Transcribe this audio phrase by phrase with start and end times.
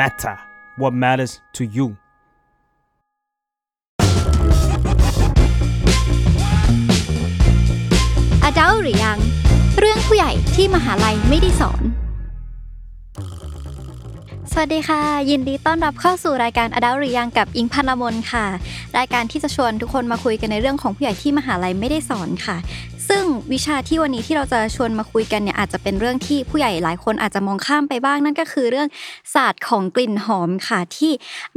[0.00, 0.36] matter
[0.80, 1.86] what matters to you
[8.44, 9.18] อดัลหรือยัง
[9.78, 11.82] เรื่องผู้ใหญ่ที่มหาลัยไม่ได้สอน
[14.52, 15.00] สวัสดีค่ะ
[15.30, 18.46] ยินดีต้อนรับเข้าสู่รายการอดัลหรือยังกับอิงพันลมนค่ะ
[18.98, 22.56] รายการที่จะชวนทุกคนมาคุยกันในเรื่องของผู้ใหญ่ที่มหาลัยไม่ได้สอนค่ะ
[23.08, 28.88] ซึ่งวิชาที่วันนี้ที่เราจะชวนมาคุยกันเนี่ยอาจจะเป็นเรื่องที่ผู้ใหญ่หลายคนอาจจะมองข้ามไปบ้าง นั่นก็คือเรื่อง
[29.34, 31.12] ศาสตร์ของกลิ่นหอมค่ะที่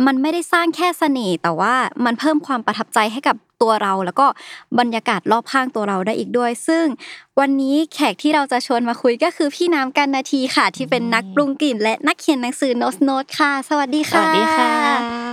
[0.05, 4.27] มันไม่ได้สร้างแค่เสน่ห์แต่ว่ามันเพิ่มความประทับใจให้กับตัวเรา แล้วก็
[4.80, 6.85] บรรยากาศรอบข้างตัวเราได้อีกด้วย ซึ่ง
[7.40, 15.28] วันนี้แขกที่เราจะชวนมาคุยก็คือพี่น้ำกันนาทีค่ะ ที่เป็นนักปรุงกลิ่น และนักเขียนหนังสือโนสโนตค่ะ สวัสดีค่ะวัสดีค่ะ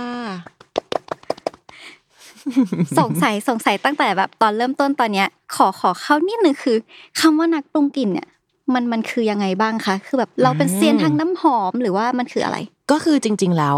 [2.99, 6.77] สงสัยสงสัยตั้งแต่แบบตอนเริ่มต้นตอนเนี้ย ขอขอเข้านิดนึงคือ
[7.19, 8.27] คำว่านักปรุงกลิ่นเนี่ย
[8.73, 12.57] มันมันคือยังไงบ้างคะคือแบบเราเป็นเซียนทางน้ำหอมหรือว่ามันคืออะไร
[12.91, 13.75] ก็คือจริง ๆ แล้ว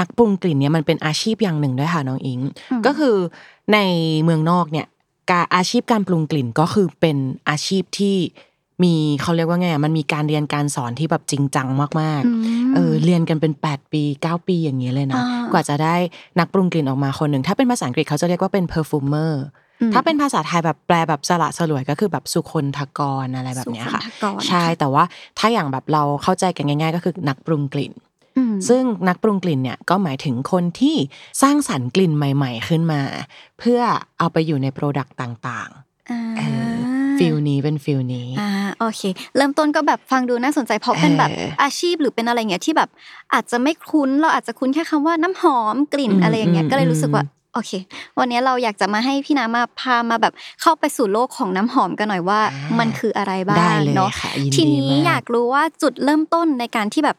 [0.00, 3.16] นักปรุงกลิ่นเนี่ยมันเป็นอาชีพอย่างหนึ่งด้วยค่ะน้องอิงอืมก็คือ
[3.72, 3.78] ใน
[4.24, 4.86] เมืองนอกเนี่ย
[5.30, 7.16] การอาชีพการปรุงกลิ่นก็คือเป็น
[7.48, 8.16] อาชีพที่
[8.84, 11.68] มีเขาเรียกว่าไงอะมันมีการเรียนการสอนที่แบบจริงจัง
[12.00, 12.30] มากอื
[12.68, 15.96] มๆเออเรียนกันเป็น 8 ปี 9 ปีอย่างเงี้ยเลยนะอ่ากว่าจะได้
[16.38, 19.32] นักปรุงกลิ่นออกมาคนหนึ่ง ถ้าเป็นภาษาอังกฤษเขาจะเรียกว่าเป็น perfumer
[19.80, 25.04] อืมถ้าเป็นภาษาไทยแบบแปลแบบสละสลวยก็คือแบบสุคนธกรอะไรแบบเนี้ยค่ะสุขนทกรใช่แต่ว่า
[25.38, 27.92] ถ้าอย่างแบบเราเข้าใจกันง่าย ๆ ก็คือนักปรุงกลิ่น
[28.36, 30.96] อืมซึ่งนักปรุงกลิ่นเนี่ยก็หมายถึงคนที่
[31.42, 33.02] สร้างสรรค์กลิ่นใหม่ ๆ ขึ้นมา
[33.58, 33.80] เพื่อ
[34.18, 35.70] เอาไปอยู่ใน product ต่าง
[36.10, 36.61] อ่าๆเออ
[37.18, 39.02] feel นี้เป็น feel นี้อ่าโอเค
[39.36, 42.88] เริ่มต้นก็แบบฟังดูน่าสนใจเพราะเป็นแบบเอออาชีพหรือเป็นอะไรเงี้ยที่แบบ
[43.34, 47.72] อาจจะไม่คุ้นเราอาจจะคุ้นแค่คำว่าน้ำหอมกลิ่นอืมอะไรอย่างเงี้ยอืมก็เลยรู้สึกว่าอืมโอเค
[48.18, 52.40] วันนี้เราอยากจะมาให้พี่น้ำมาพามาแบบเข้าไปสู่โลกของน้ำหอมกันหน่อยว่า
[52.78, 57.16] มันคืออะไรบ้าได้งเลยเนาะค่ะยินทีดีนี้มากอยากรู้ว่าจุดเริ่มต้นในการที่แบบ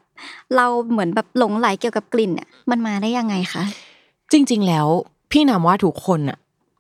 [0.55, 3.63] เราเหมือนแบบหลงไหลเกี่ยวกับกลิ่นเนี่ยมันมาได้ยังไงคะ
[4.31, 4.87] จริง ๆ แล้ว
[5.31, 6.37] พี่นำว่าทุกคนอะ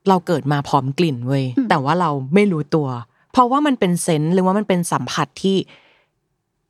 [0.09, 2.87] เราเกิดมาพร้อมกลิ่นเว้ยอืมแต่ว่าเราไม่รู้ตัว
[3.31, 5.57] เพราะว่ามันเป็นเซนส์หรือว่ามันเป็นสัมผัสที่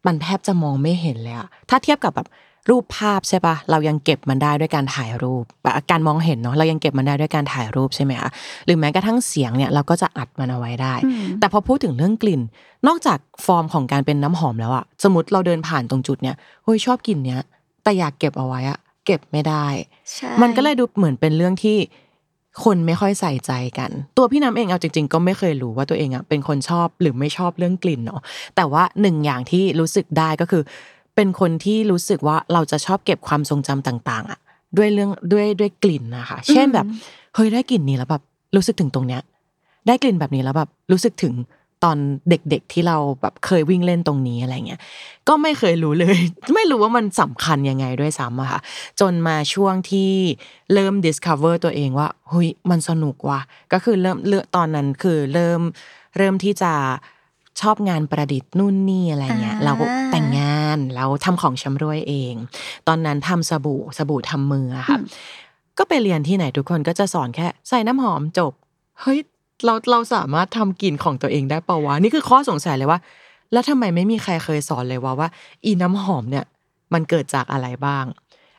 [0.07, 2.27] มันแทบจะมองไม่เห็นเลยอะถ้าเทียบกับแบบ
[2.69, 8.29] รูปภาพใช่ปะเรายังเก็บมันได้ด้วยการถ่ายรูปแบบการมองเห็นเนาะเรายังเก็บมันได้ด้วยการถ่ายรูปใช่ไหมคะ
[8.65, 12.41] หรือแม้กระทั่งเสียงเนี่ยเราก็จะอัดมันเอาไว้ได้อืมแต่พอพูดถึงเรื่องกลิ่น
[12.87, 17.41] นอกจากฟอร์มของการเป็นน้ำหอมแล้วอะสมมติเราเดินผ่านตรงจุดเนี้ยเฮ้ยชอบกลิ่นเนี้ย
[17.83, 19.65] แต่อยากเก็บเอาไว้อะเก็บไม่ได้
[20.13, 21.77] ใช่มันก็เลยดูเหมือนเป็นเรื่องที่
[22.63, 28.21] คนไม่ค่อยใส่ใจกัน ตัวพี่น้ำเองเอาจริง ๆ ก็ไม่เคยรู้ว่าตัวเองอะเป็นคนชอบหรือไม่ชอบเรื่องกลิ่นเนาะ
[28.55, 30.63] แต่ว่าหนึ่งอย่างที่รู้สึกได้ก็คือ
[31.15, 34.39] เป็นคนที่รู้สึกว่าเราจะชอบเก็บความทรงจำต่างๆอะ
[34.77, 36.85] ด้วยเรื่องด้วยด้วยกลิ่นนะคะเช่นแบบ
[37.35, 38.23] เฮ้ยได้กลิ่นนี้แล้วแบบ
[38.55, 39.21] รู้สึกถึงตรงเนี้ย
[39.87, 41.33] ได้กลิ่นแบบนี้แล้วแบบรู้สึกถึง
[41.83, 41.97] ตอน
[42.29, 44.81] เด็กๆที่เราแบบเคยวิ่งเล่นตรงนี้อะไรเงี้ย
[45.27, 46.17] ก็ไม่เคยรู้เลย
[46.55, 48.59] ไม่รู้ว่ามันสำคัญยังไงด้วยซ้ำอะค่ะ
[48.99, 50.11] จนมาช่วงที่
[50.73, 53.39] เริ่ม discover ตัวเองว่าเฮ้ยมันสนุกว่ะ
[53.73, 55.61] ก็คือเริ่มเลือกตอนนั้นคือเริ่ม
[56.17, 56.73] เริ่มที่จะ
[57.61, 62.33] ชอบงานประดิษฐ์นู่นนี่อะไรเงี้ยอ่าเราก็แต่งงานแล้วทำของชำรวยเอง
[62.87, 64.97] ตอนนั้นทำสบู่สบู่ทำมืออะค่ะ
[65.77, 68.53] ก็ไปเรียนที่ไหนทุกคนก็จะสอนแค่ใส่น้ำหอมจบ
[69.01, 69.19] เฮ้ย
[69.65, 72.99] เราเราสามารถทำกลิ่นของตัวเองได้เปล่าวะนี่คือข้อสงสัยเลยว่า
[73.51, 75.29] แล้วทำไมไม่มีใครเคยสอนเลยว่าว่า
[75.65, 76.45] อีน้ำหอมเนี่ย
[76.93, 78.05] มันเกิดจากอะไรบ้าง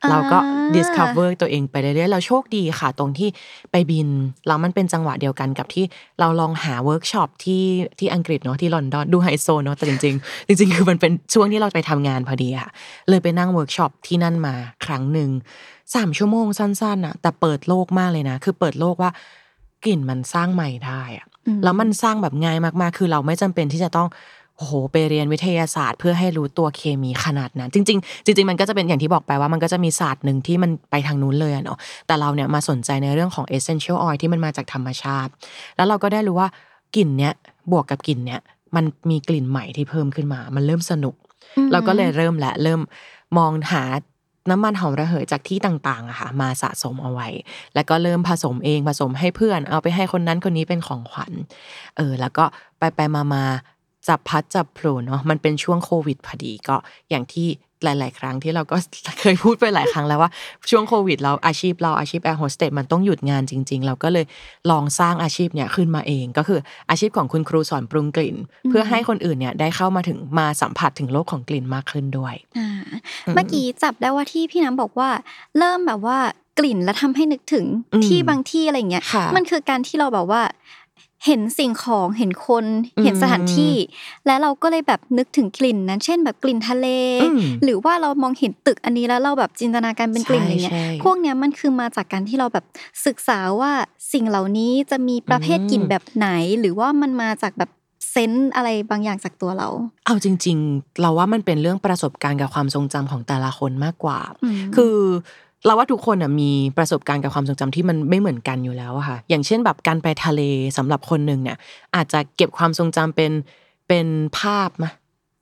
[0.03, 0.39] อ่าเราก็
[0.77, 3.29] discover ตัวเองไปเรื่อยๆเราโชคดีค่ะ ตรงที่
[3.71, 4.09] ไปบิน
[4.47, 5.85] แล้วมันเป็นจังหวะเดียวกันกับที่
[6.21, 7.65] เราลองหาเวิร์กช็อปที่
[7.99, 12.71] ที่อังกฤษเนาะที่ลอนดอนดูไฮโซเนาะแต่จริงๆจริง ๆ คือมันเป็นช่วงที่เราไปทำงานพอดีค่ะ
[13.09, 14.55] เลยไปนั่งเวิร์กช็อปที่นั่นมา
[14.85, 15.31] ครั้งหนึ่ง
[15.95, 19.11] สามชั่วโมงสั้นๆอะแต่เปิดโลกมากเลยนะ คือเปิดโลกว่า
[19.87, 24.09] กลิ่นมันสร้างใหม่ได้อะอืมแล้วมันสร้างแบบง่ายมากๆ คือเราไม่จำเป็นที่จะต้อง
[24.57, 35.31] โอ้โหไปเรียนวิทยาศาสตร์ เพื่อให้รู้ตัวเคมีขนาดนั้น จริง ๆ จริง ๆ มันก็จะเป็นอย่างที่บอกไปว่ามันก็จะมีศาสตร์หนึ่งที่มันไปทางนู้นเลยอะเนาะแต่เราเนี่ยมาสนใจในเรื่องของ essential oil ที่มันมาจากธรรมชาติ
[35.77, 36.49] แล้วเราก็ได้รู้ว่า
[36.97, 37.33] กลิ่นเนี้ย
[37.73, 38.41] บวกกับกลิ่นเนี้ย
[38.77, 41.15] มันมีกลิ่นใหม่ที่เพิ่มขึ้นมา มันเริ่มสนุก
[41.73, 42.81] เราก็เลยเริ่มและเริ่ม
[43.39, 43.83] มองหา
[44.51, 47.29] น้ำมันหอมระเหยจากที่ต่างๆอะค่ะมาสะสมเอาไว้
[47.75, 51.33] แล้วก็เริ่มผสมเองผสมให้เพื่อน เอาไปให้คนนั้นคนนี้เป็นของขวัญ
[51.97, 52.45] เออ แล้วก็
[52.79, 53.45] ไปไปมามา
[54.09, 56.77] จับพัดจับโผล่เนาะมันเป็นช่วงโควิดพอดีก็
[57.11, 57.49] อย่างที่
[57.85, 58.77] หลาย ๆ ครั้งที่เราก็
[59.21, 60.31] เคยพูดไปหลายครั้งแล้วว่า
[60.71, 64.25] ช่วงโควิดเราอาชีพเราอาชีพแอร์โฮสเตสมันต้องหยุดงานจริง ๆ เราก็เลย
[64.71, 66.61] ลองสร้างอาชีพเนี่ยขึ้นมาเองก็คือ
[66.91, 68.37] อาชีพของคุณครูสอนปรุงกลิ่น
[68.71, 72.69] เพื่อให้คนอื่นเนี่ยได้เข้ามาถึงมาสัมผัสถึงโลกของกลิ่นมากขึ้นด้วยอ่า
[73.35, 75.09] เมื่อกี้จับได้ว่าที่พี่น้ำบอกว่า
[75.59, 76.19] เริ่มแบบว่า
[76.59, 80.43] กลิ่นแล้วทำให้นึกถึงอืมที่บางที่อะไรเงี้ยค่ะมันคือการที่เราแบบว่า
[81.27, 82.65] เห็นสิ่งของเห็นคน
[82.97, 83.75] อืมเห็นสถานที่
[84.27, 86.87] และเราก็เลยแบบนึกถึงกลิ่นนั้น เช่นแบบกลิ่นทะเล
[87.23, 92.65] อืมหรือว่าเรามองเห็นตึกอันนี้แล้วเราแบบจินตนาการเป็นกลิ่นใช่อย่างเงี้ยใช่พวกเนี้ยมันคือมาจากการที่เราแบบ
[93.07, 93.73] ศึกษาว่า
[94.13, 96.29] สิ่งเหล่านี้จะมีประเภทกลิ่นอืมแบบไหน
[96.61, 97.71] หรือว่ามันมาจากแบบ
[98.11, 99.69] เซนส์อะไรบางอย่างจากตัวเรา
[100.07, 104.97] เอาจริง ๆ เราว่ามันเป็นเรื่องประสบการณ์กับความทรงจำของแต่ละคนมากกว่าอืมคือ
[105.67, 110.41] เราว่าทุกคนอะมีประสบการณ์กับความทรงจำที่มันไม่เหมือนกันอยู่แล้วอะค่ะ อย่างเช่นแบบการไปทะเล
[110.77, 111.57] สำหรับคนหนึ่งเนี่ย
[111.95, 113.31] อาจจะเก็บความทรงจำเป็น
[113.89, 114.07] เป็น
[114.39, 114.93] ภาพมะ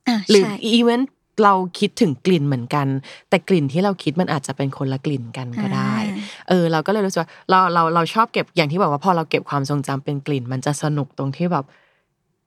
[0.09, 1.11] อะหรือใช่อีเวนต์
[1.45, 2.87] เราคิดถึงกลิ่นเหมือนกัน
[3.29, 6.17] แต่กลิ่นที่เราคิดมันอาจจะเป็นคนละกลิ่นกันก็ได้อ่า
[6.49, 11.65] เออ เราก็เลยรู้สึกว่าเราเราเราชอบเก็บอย่างที่บอกว่าพอเราเก็บความทรงจำเป็นกลิ่น มันจะสนุกตรงที่แบบ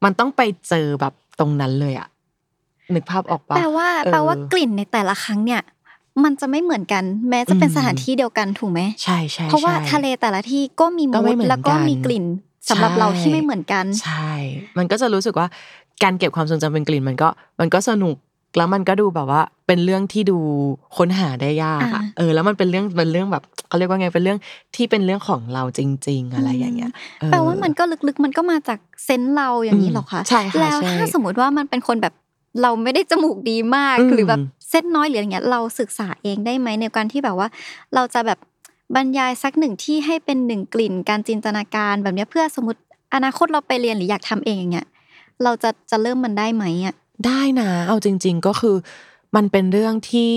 [0.03, 2.07] มันต้องไปเจอแบบตรงนั้นเลยอะ
[2.93, 5.61] นึกภาพออกปะแปลว่าเออแปลว่ากลิ่นในแต่ละครั้งเนี่ย
[6.23, 12.25] มันจะไม่เหมือนกัน แม้จะเป็นอืมสถานที่เดียวกันถูกไหมใช่ใช่เพราะว่าใช่ทะเลแต่ละที่ก็มีก็มูไม่ดเหมือนแล้วก็กันมีกลิ่น
[12.69, 14.31] สำหรับใช่เราที่ไม่เหมือนกัน ใช่
[14.77, 15.47] มันก็จะรู้สึกว่า
[16.03, 17.29] การเก็บความทรงจำเป็นกลิ่นมันก็
[17.59, 18.15] มันก็สนุก
[18.57, 20.37] แล้วมันก็ดูแบบว่า เป็นเรื่องที่ดู
[20.97, 24.39] ค้นหาได้ยากอะอ่าเออ แล้วมันเป็นเรื่องเป็นเรื่องแบบเขาเรียกว่าไงเป็นเรื่อง
[24.75, 26.91] ที่เป็นเรื่องของเราจริง ๆ อะไรอย่างเงี้ย
[27.21, 32.13] เออแปลว่ามันก็ลึกๆ มันก็มาจากเซนส์เราอย่างนี้อืมเหรอคะใช่ค่ะแล้วใช่ถ้าสมมติว่ามันเป็นคนแบบ
[32.61, 37.47] เราไม่ได้จมูกดีมากอืมหรือแบบเส้นน้อยหรืออะไรเงี้ยเราศึกษาเองได้ไหมในการที่แบบว่า
[37.95, 38.39] เราจะแบบ
[38.95, 42.79] บรรยายสักหนึ่งที่ให้เป็นหนึ่งกลิ่น การจินตนาการแบบเนี้ยเพื่อสมมติ
[43.15, 44.87] อนาคตเราไปเรียนหรืออยากทำเองอย่างเงี้ย
[45.43, 48.75] เราจะจะเริ่มมันได้ไหมอะได้นะ เอาจริง ๆ ก็คือ
[49.35, 50.33] มันเป็นเรื่องที่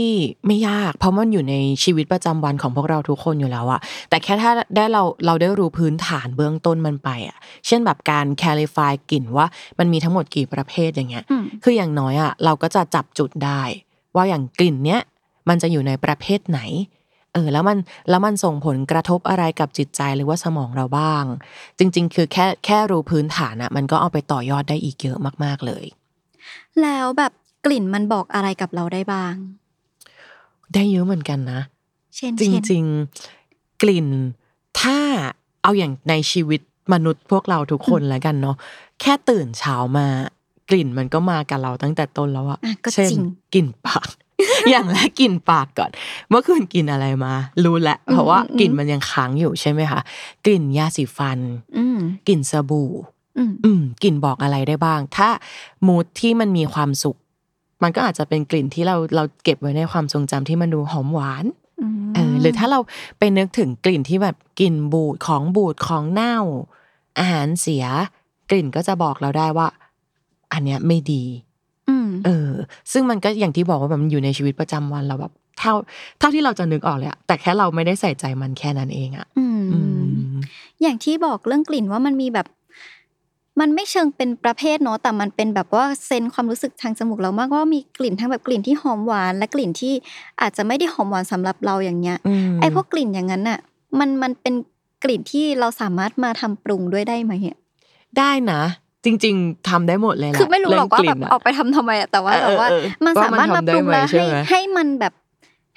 [0.47, 1.55] ไม่ยาก เพราะมันอยู่ใน
[1.85, 7.37] ชีวิตประจำวันของพวกเราทุกคนอยู่แล้วอะแต่แค่ถ้าได้เราเราได้รู้พื้นฐานเบื้องต้นมันไปอะ
[7.67, 9.47] เช่นแบบการ clarify กลิ่นว่า
[9.79, 13.63] มันมีทั้งหมดกี่ประเภทอย่างเงี้ยอืมคืออย่างน้อยอะเราก็จะจับจุดได้
[14.17, 15.01] ว่าอย่างกลิ่นเนี้ย
[15.49, 16.61] มันจะอยู่ในประเภทไหน
[17.35, 17.79] เออแล้วมัน
[18.11, 21.25] แล้วมันส่งผลกระทบอะไรกับจิตใจหรือว่าสมองเราบ้าง
[21.79, 25.85] จริง ๆ คือแค่แค่รู้พื้นฐานอะมันก็เอาไปต่อยอดได้อีกเยอะมากๆเลย
[26.83, 29.35] แล้วแบบก ลิ่นมันบอกอะไรกับเราได้บ้าง
[30.75, 31.61] ได้เยอะเหมือนกันนะ
[32.17, 32.85] เช่นจเช่นริง
[33.33, 34.09] ๆ กลิ่น
[34.81, 34.99] ถ้า
[35.63, 36.61] เอาอย่างในชีวิต
[36.93, 38.57] มนุษย์พวกเราทุกคนแล้วกันเนาะ
[39.01, 40.07] แค่ตื่นเช้ามา
[40.71, 43.23] กลิ่นมันก็มากับเราตั้งแต่ต้นแล้วอะอะก็เช่นจริง
[43.55, 44.09] กลิ่นปาก
[44.71, 45.91] อย่างแรกกลิ่นปากก่อน
[46.29, 47.35] เมื่อคืนกินอะไรมา
[47.65, 50.01] รู้แหละเพราะว่าอืมอืมกลิ่นมันยังค้างอยู่ใช่ไหมคะ
[50.45, 51.39] กลิ่นยาสีฟัน
[51.77, 51.99] อืม
[52.29, 52.91] กลิ่นสบู่
[53.39, 55.29] อืมอืมกลิ่นบอกอะไรได้บ้าง ถ้า
[55.87, 57.17] มูดที่มันมีความสุข
[57.83, 61.45] มันก็อาจจะเป็นกลิ่นที่เราเราเก็บไว้ในความทรงจำที่มันดูหอมหวาน
[62.09, 62.81] มเออหรือถ้าเรา
[63.19, 66.37] ไปนึกถึงกลิ่นที่แบบกลิ่นบูดของบูดของเน่า
[67.19, 67.85] อาหารเสีย
[68.51, 69.67] กลิ่นก็จะบอกเราได้ว่า
[70.53, 71.25] อันเนี้ยไม่ดี
[71.89, 72.51] อืมเออ
[72.93, 75.73] ซึ่งมันก็อย่างที่บอกว่าแบบมันอยู่ในชีวิตประจำวันเราแบบเท่า
[76.19, 79.79] เท่าที่เราจะนึกออกเลยอะแต่แค่เราไม่ได้ใส่ใจมันแค่นั้นเองอะอืมอื
[80.09, 80.33] ม
[80.83, 82.47] อย่างที่บอกเรื่องกลิ่นว่ามันมีแบบ
[83.61, 89.95] มันไม่เชิงเป็นประเภทเนาะแต่มันเป็นแบบว่าเซนส์ความรู้สึกทางจมูกเรามากว่ามีกลิ่นทั้งแบบกลิ่นที่หอมหวาน และกลิ่นที่
[90.41, 92.19] อาจจะไม่ได้หอมหวานสำหรับเราอย่างเงี้ย
[92.49, 93.59] มไอ้พวกกลิ่นอย่างนั้นน่ะ
[93.99, 94.55] มันมันเป็น
[95.05, 97.57] กลิ่นที่เราสามารถมาทำปรุงด้วยได้ไหมอะ
[98.19, 98.61] ได้นะ
[99.05, 105.13] จริงๆทำได้หมดเลยแหละคือไม่รู้หรอกว่าเงแบบลิ่นะออกไปทำทำไมอะแต่ว่าเออแบบว่าเออเออมันสามารถมาปรุงว่ามันทำได้ไหมแล้วใช่ให้ไหมให้มันแบบ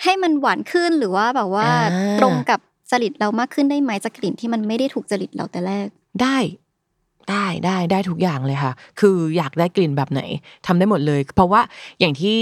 [0.03, 2.59] ให้มันหวานขึ้นหรือว่าแบบว่าอ่าตรงกับ
[2.91, 5.87] จริตเรามากขึ้นได้ไหมจากกลิ่นที่มันไม่ได้ถูกจริตเราแต่แรก
[6.21, 6.37] ได้
[7.29, 10.21] ได้ได้ได้ทุกอย่างเลยค่ะ คืออยากได้กลิ่นแบบไหน
[10.65, 11.61] ทำได้หมดเลย เพราะว่า
[11.99, 12.37] อย่างที่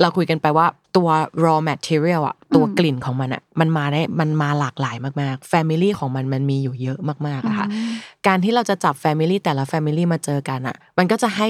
[0.00, 0.66] เราคุยกันไปว่า
[0.96, 1.08] ตัว
[1.44, 7.90] raw material อะตัวอืมกลิ่นของมันอะมันมาได้มันมาหลากหลายมากๆ family ของมันมันมีอยู่เยอะมากๆอะค่ะอืม
[8.26, 11.46] การที่เราจะจับ family แต่ละ family มาเจอกันอะมันก็จะให้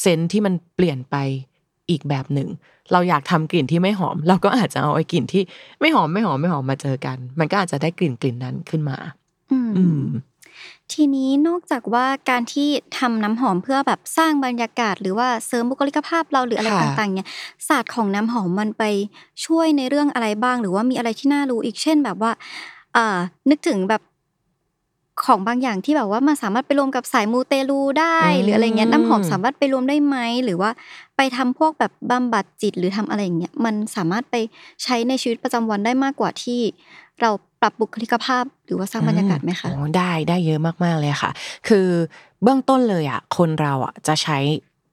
[0.00, 1.16] เซนส์ที่มันเปลี่ยนไป
[1.90, 2.48] อีกแบบหนึ่ง
[2.92, 5.42] เราอยากทำกลิ่นที่ไม่หอม เราก็อาจจะเอาไอ้กลิ่นที่
[5.80, 8.96] ไม่หอมไม่หอมไม่หอมมาเจอกัน มันก็อาจจะได้กลิ่นกลิ่นนั้นขึ้นมา
[9.52, 10.02] อืมอืม
[10.92, 17.28] ทีนี้นอกจากว่าการที่ทำน้ำหอมเพื่อแบบสร้างบรรยากาศ หรือว่าเสริมบุคลิกภาพเราหรืออะไรค่ะ ต่างๆเนี่ย
[17.68, 18.82] ศาสตร์ของน้ำหอมมันไป
[19.44, 22.30] ช่วยในเรื่องอะไรบ้าง หรือว่ามีอะไรที่น่ารู้อีกเช่นแบบว่า
[22.94, 23.18] เอ่อ
[23.50, 24.02] นึกถึงแบบ
[25.24, 30.70] ของบางอย่างที่แบบว่ามันสามารถไปรวมกับสายมูเตลูได้ อืม หรืออะไรเงี้ยน้ำหอมสามารถไปรวมได้ไหมหรือว่า
[31.16, 34.34] ไปทำพวกแบบบำบัดจิตหรือทำอะไรอย่างเงี้ยมันสามารถไป
[34.82, 36.60] ใช้ในชีวิตประจำวันได้มากกว่าที่
[37.22, 37.30] เรา
[37.62, 41.30] ปรับบุคลิกภาพ หรือว่าสร้างบรรยากาศไหมคะโอ้ได้ได้เยอะมากๆเลยค่ะ
[41.68, 41.86] คือ
[42.42, 44.38] เบื้องต้นเลยอะคนเราอะจะใช้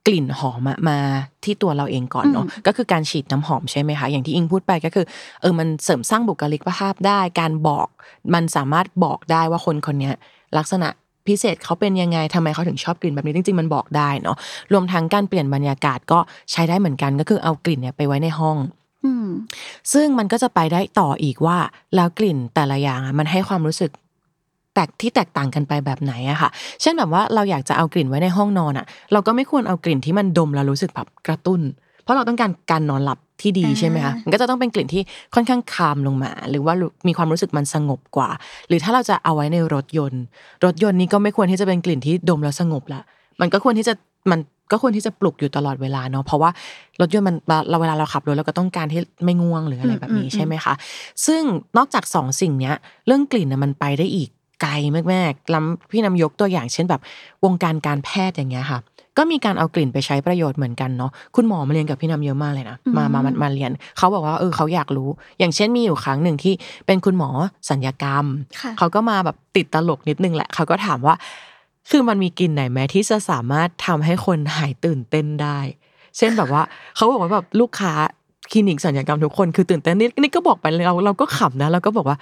[0.07, 0.97] กลิ่นหอมอะมา
[1.43, 5.05] ที่ตัวเราเองก่อนเนาะอืมก็คือการฉีดน้ำหอมใช่ไหมคะอย่างที่อิงพูดไปก็คือ
[5.41, 7.87] เออมันเสริมสร้างบุคลิกภาพได้ การบอก
[8.33, 10.13] มันสามารถบอกได้ว่าคนคนเนี้ย
[10.57, 10.87] ลักษณะ
[11.27, 14.37] พิเศษเขาเป็นยังไงทำไมเขาถึงชอบกลิ่นแบบนี้จริงๆมันบอกได้เนาะ
[14.73, 16.19] รวมทั้งการเปลี่ยนบรรยากาศก็
[16.51, 18.80] ใช้ได้เหมือนกันก็คือเอากลิ่นเนี่ยไปไว้ในห้องอืม
[19.93, 21.57] ซึ่งมันก็จะไปได้ต่ออีกว่า
[21.95, 23.91] แล้วกลิ่นแต่ละอย่างอะมันให้ความรู้สึก
[24.73, 26.49] แตกที่แตกต่างกันไปแบบไหนอะค่ะ
[26.81, 31.61] เช่นแบบว่าเราอยากจะเอากลิ่นไว้ในห้องนอนอะเราก็ไม่ควรเอากลิ่นที่มันดมแล้วรู้สึกแบบกระตุ้น
[32.03, 35.01] เพราะเราต้องการการนอนหลับที่ดีอ่าใช่ไหมคะ มันก็จะต้องเป็นกลิ่นที่
[35.35, 36.73] ค่อนข้างคามลงมา หรือว่า
[37.07, 38.29] มีความรู้สึกมันสงบกว่า
[38.67, 40.23] หรือถ้าเราจะเอาไว้ในรถยนต์
[40.65, 43.01] รถยนต์นี้ก็ไม่ควรที่จะเป็นกลิ่นที่ดมแล้วสงบละ
[43.41, 43.93] มันก็ควรที่จะ
[44.31, 44.39] มัน
[44.71, 46.49] ก็ควรที่จะปลุกอยู่ตลอดเวลาเนาะเพราะว่า
[47.01, 47.35] รถยนต์มัน
[47.69, 50.73] เราเวลาเราขับรถเราก็ต้องการที่ไม่ง่วงหรืออะไรแบบนี้อืมใช่ไหมคะ
[51.25, 51.43] ซึ่ง
[51.77, 52.75] นอกจากสองสิ่งเนี้ย
[53.07, 54.29] เรื่องกลิ่นนะมันไปได้อีก
[54.61, 54.71] ไกล
[55.13, 57.01] มากๆลำพี่นำยกตัวอย่างเช่นแบบ
[57.45, 58.79] วงการการแพทย์อย่างเงี้ยค่ะ
[59.17, 65.09] ก็มีการเอากลิ่นไปใช้ประโยชน์เหมือนกันเนาะคุณหมอมาเรียนกับพี่นำเยอะมากเลยนะมามามามาเรียน เขาบอกว่าเออเขาอยากรู้
[65.39, 66.53] อย่างเช่นมีอยู่ครั้งหนึ่งที่
[66.85, 67.29] เป็นคุณหมอ
[67.69, 68.25] สัญญกรรม
[68.61, 71.15] ค่ะเขาก็มาแบบติดตลกนิดนึงแหละ เขาก็ถามว่า
[71.89, 75.59] คือมันมีกลิ่นไหนไหมที่จะสามารถทำให้คนหายตื่นเต้นได้
[76.17, 76.63] เช่นแบบว่า
[76.95, 77.93] เขาบอกว่าแบบลูกค้า
[78.51, 82.17] คลินิกสัญญกรรมทุกคนคือตื่นเต้นนี่นี่ก็บอกไปเราเราก็ขำนะเราก็บอกว่า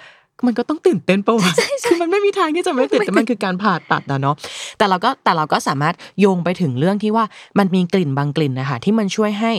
[0.46, 1.52] มันก็ต้องตื่นเต้นปะวะ
[1.84, 4.36] คือมันไม่มีทางที่จะไม่ตื่นเต้นมันคือการผ่าตัดนะเนาะ
[4.78, 7.24] แต่เราก็แต่เราก็สามารถโยงไปถึงเรื่องที่ว่า
[7.58, 9.52] มันมีกลิ่นบางกลิ่นนะคะที่มันช่วยให้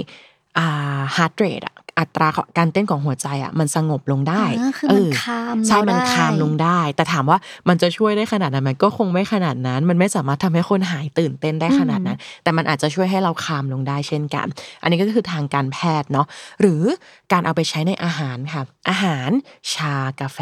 [0.58, 7.38] อ่าฮาร์ดเรทอะ อัตราการเต้นของหัวใจอะมันสงบลงได้อ่าคือมันคามใช่เรามันได้คามลงได้ แต่ถามว่า
[7.69, 14.48] มันจะช่วยได้ขนาดนั้นไหมันก็คงไม่ขนาดนั้น มันไม่สามารถทำให้คนหายตื่นเต้นได้ขนาดนั้น แต่มันอาจจะช่วยให้เราคามลงได้เช่นกัน
[14.81, 16.27] อันนี้ก็คือทางการแพทย์เนาะ
[16.62, 16.83] หรือ
[17.31, 19.29] การเอาไปใช้ในอาหารค่ะ อาหาร
[19.74, 20.39] ชากาแฟ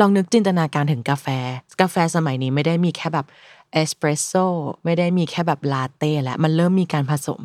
[0.00, 1.26] ลองนึกจินตนาการถึงกาแฟ
[1.80, 3.26] กาแฟสมัยนี้ไม่ได้มีแค่แบบ
[3.72, 4.44] เอสเปรสโซ่
[4.84, 7.40] ไม่ได้มีแค่แบบลาเต้แล้วมันเริ่มมีการผสม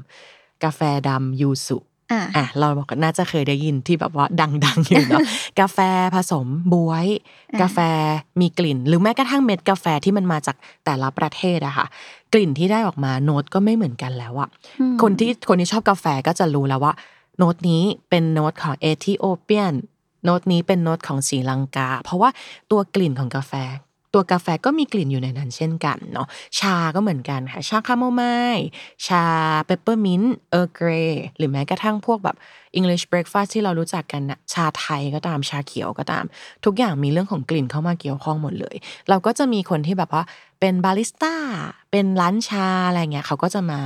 [0.63, 1.77] กาแฟดำยูสุ
[2.11, 5.21] อ่าอะเราบอกว่าน่าจะเคยได้ยินที่แบบว่าดังๆอยู่เนาะ
[5.59, 5.79] กาแฟ
[6.15, 7.07] ผสมบวย
[7.53, 7.79] อะกาแฟ
[8.41, 11.85] มีกลิ่น หรือแม้กระทั่งเม็ดกาแฟที่มันมาจากแต่ละประเทศอะค่ะ
[12.33, 14.49] กลิ่นที่ได้ออกมาโน้ตก็ไม่เหมือนกันแล้วอะ
[14.79, 16.93] อืมคนที่คนที่ชอบกาแฟก็จะรู้แล้วว่า
[17.37, 19.74] โน้ตนี้เป็นโน้ตของ Ethiopian
[20.23, 22.29] โน้ตนี้เป็นโน้ตของศรีลังกา เพราะว่า
[22.71, 23.53] ตัวกลิ่นของกาแฟ
[24.17, 26.27] ตัวกาแฟก็มีกลิ่นอยู่ในนั้นเช่นกันเนาะ
[26.59, 28.21] ชาก็เหมือนกันค่ะชาคาโมไม
[28.55, 28.67] ล์
[29.07, 29.24] ชา
[29.65, 30.89] เปปเปอร์มินต์ Earl Grey
[31.38, 32.36] หรือแม้กระทั่งพวกแบบ
[32.77, 36.24] English breakfast ที่เรารู้จักกันนะชาไทยก็ตามชาเขียวก็ตาม
[36.65, 38.75] ทุกอย่างมีเรื่องของกลิ่นเข้ามาเกี่ยวข้องหมดเลย
[39.09, 40.24] เราก็จะมีคนที่แบบว่า
[40.59, 41.33] เป็นบาริสต้า
[41.91, 43.79] เป็นร้านชาอะไรเงี้ยเขาก็จะมา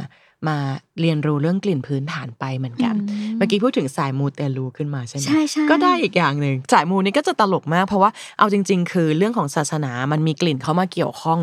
[0.47, 0.57] มา
[1.01, 11.39] เรียนรู้เรื่องกลิ่นพื้นฐานไปเหมือนกันอืมเมื่อกี้พูดถึงสายมูเตลูขึ้นมาใช่ไหมใช่ใช่ก็ได้อีกอย่างหนึ่งสายมูนี่ก็จะตลกมาก เพราะว่าเอาจริง ๆ คือเรื่องของศาสนามันมีกลิ่นเข้ามาเกี่ยวข้อง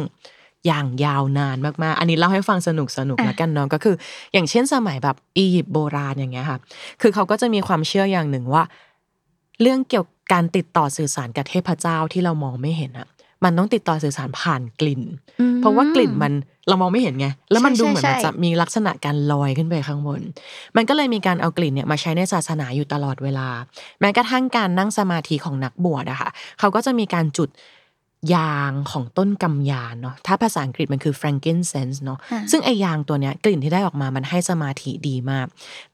[0.67, 3.95] อย่างยาวนานมากๆ อันนี้เล่าให้ฟังสนุกสนุกอะแล้วกันเนาะก็คือ
[4.33, 6.59] อย่างเช่นสมัยแบบอียิปต์โบราณอย่างเงี้ยค่ะ
[7.01, 8.63] คือเขาก็จะมีความเชื่ออย่างหนึ่งว่า
[9.61, 13.09] เรื่องเกี่ยวกับการติดต่อสื่อสารกับเทพเจ้าที่เรามองไม่เห็นอะ
[13.45, 15.03] มันต้องติดต่อสื่อสารผ่านกลิ่น
[15.41, 16.33] อืมเพราะว่ากลิ่นมัน
[16.69, 20.21] เรามองไม่เห็นไง แล้วมันใช่ดูเหมือนใช่มันจะมีลักษณะการลอยขึ้นไปข้างบน
[20.77, 23.49] มันก็เลยมีการเอากลิ่นเนี่ยมาใช้ในศาสนาอยู่ตลอดเวลา
[24.01, 27.49] แม้กระทั่งการนั่งสมาธิของนักบวชอะค่ะ เขาก็จะมีการจุด
[28.35, 35.47] ยางของต้นกำยานเนาะถ้าภาษาอังกฤษมันคือ frankincense เนาะอ่าซึ่งไอยางตัวเนี้ยกลิ่นที่ได้ออกมามันให้สมาธิดีมาก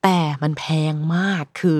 [0.03, 1.79] แต่มันแพงมากคือ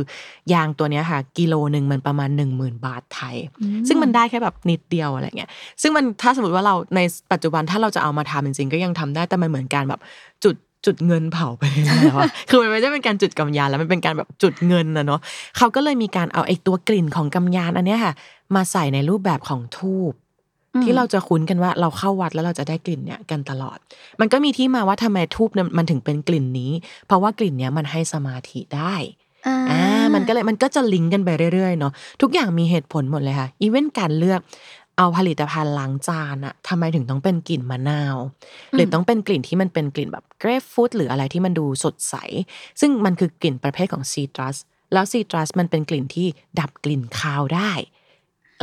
[0.53, 5.51] ยางตัวเนี้ยค่ะ กิโลหนึ่งมันประมาณ 1 0,000 บาทไทยอืมซึ่งมันได้แค่แบบนิดเดียวอะไรเงี้ย
[5.83, 7.01] ซึ่งมันถ้าสมมติว่าเราใน
[7.33, 10.01] ปัจจุบันถ้าเราจะเอามาทำจริงๆก็ยังทำได้แต่มันเหมือนการแบบ
[10.45, 15.21] จุดจุดเงินเผาไปเรื่อยๆแล้วอะคือมันไม่ได้เป็นการจุดกำยานแล้วมันเป็นการแบบจุดเงินนะเนาะ
[15.57, 18.13] เขาก็เลยมีการเอาไอ้ตัวกลิ่นของกำยานอันเนี้ยค่ะ
[18.55, 20.23] มาใส่ในรูปแบบของทูบอืม
[20.83, 23.79] ที่เราจะคุ้นกันว่าเราเข้าวัดแล้วเราจะได้กลิ่นเนี้ยกันตลอด
[24.21, 26.73] มันก็มีที่มาว่าทำไมทูบเนี่ยมันถึงเป็นกลิ่นนี้
[27.07, 28.95] เพราะว่ากลิ่นเนี้ยมันให้สมาธิได้
[29.47, 29.83] อ่าอ่า
[30.15, 34.41] มันก็เลยมันก็จะลิงก์กันไปเรื่อยๆเนาะทุกอย่างมีเหตุผลหมดเลยค่ะอีเวนการเลือก
[34.99, 38.17] เอาผลิตภัณฑ์ล้างจานอะทำไมถึงต้องเป็นกลิ่นมะนาว
[38.73, 42.15] หรือต้องเป็นกลิ่นที่มันเป็นกลิ่นแบบเกรฟฟูดหรืออะไรที่มันดูสดใส
[42.81, 44.57] ซึ่งมันคือกลิ่นประเภทของซีตรัส
[44.93, 46.27] แล้วซีตรัสมันเป็นกลิ่นที่
[46.61, 47.73] ดับกลิ่นคาวได้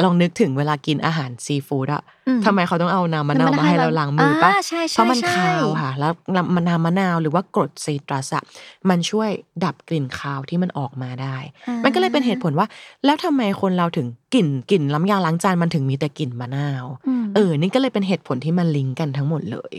[0.04, 6.12] ลองนึกถึงเวลากินอาหารซีฟู้ดอะอืมทำไมเขาต้องเอาน้ำมะนาวน้ำมะนาวมาให้เราล้างมือปะอ่าใช่ใช่เพราะมันใช่คาวค่ะ แล้ว
[6.56, 8.44] มะนาวมะนาวหรือว่ากรดซีตรัสอะ
[8.90, 9.30] มันช่วย
[9.64, 12.68] ดับกลิ่นคาวที่มันออกมาได้อ่ามันก็เลยเป็นเหตุผลว่า
[13.06, 16.86] แล้วทำไมคนเราถึงกลิ่นกลิ่นล้ำยาล้างจานมันถึงมีแต่กลิ่นมะนาว
[17.22, 19.74] มเออ นี่ก็เลยเป็นเหตุผลที่มันลิงก์กันทั้งหมดเลย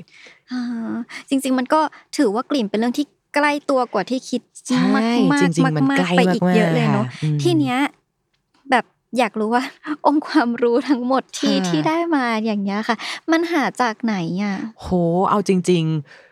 [0.51, 0.63] อ่า
[1.29, 1.81] จริง ๆ มันก็
[2.17, 8.02] ถือว่ากลิ่นเป็นเรื่องที่ใกล้ตัวกว่าที่คิดใช่มากมากจริงๆมันมากใกล้ๆไปอีกเยอะเลยเนาะมากๆอืมทีเนี้ยแบบ
[9.19, 9.65] อยากรู้ว่า
[10.07, 12.97] องค์ความรู้ทั้งหมดที่ค่ะที่ได้มาอย่างเงี้ยค่ะ
[13.31, 14.89] มันหาจากไหนอะโห
[15.31, 15.85] เอาจริง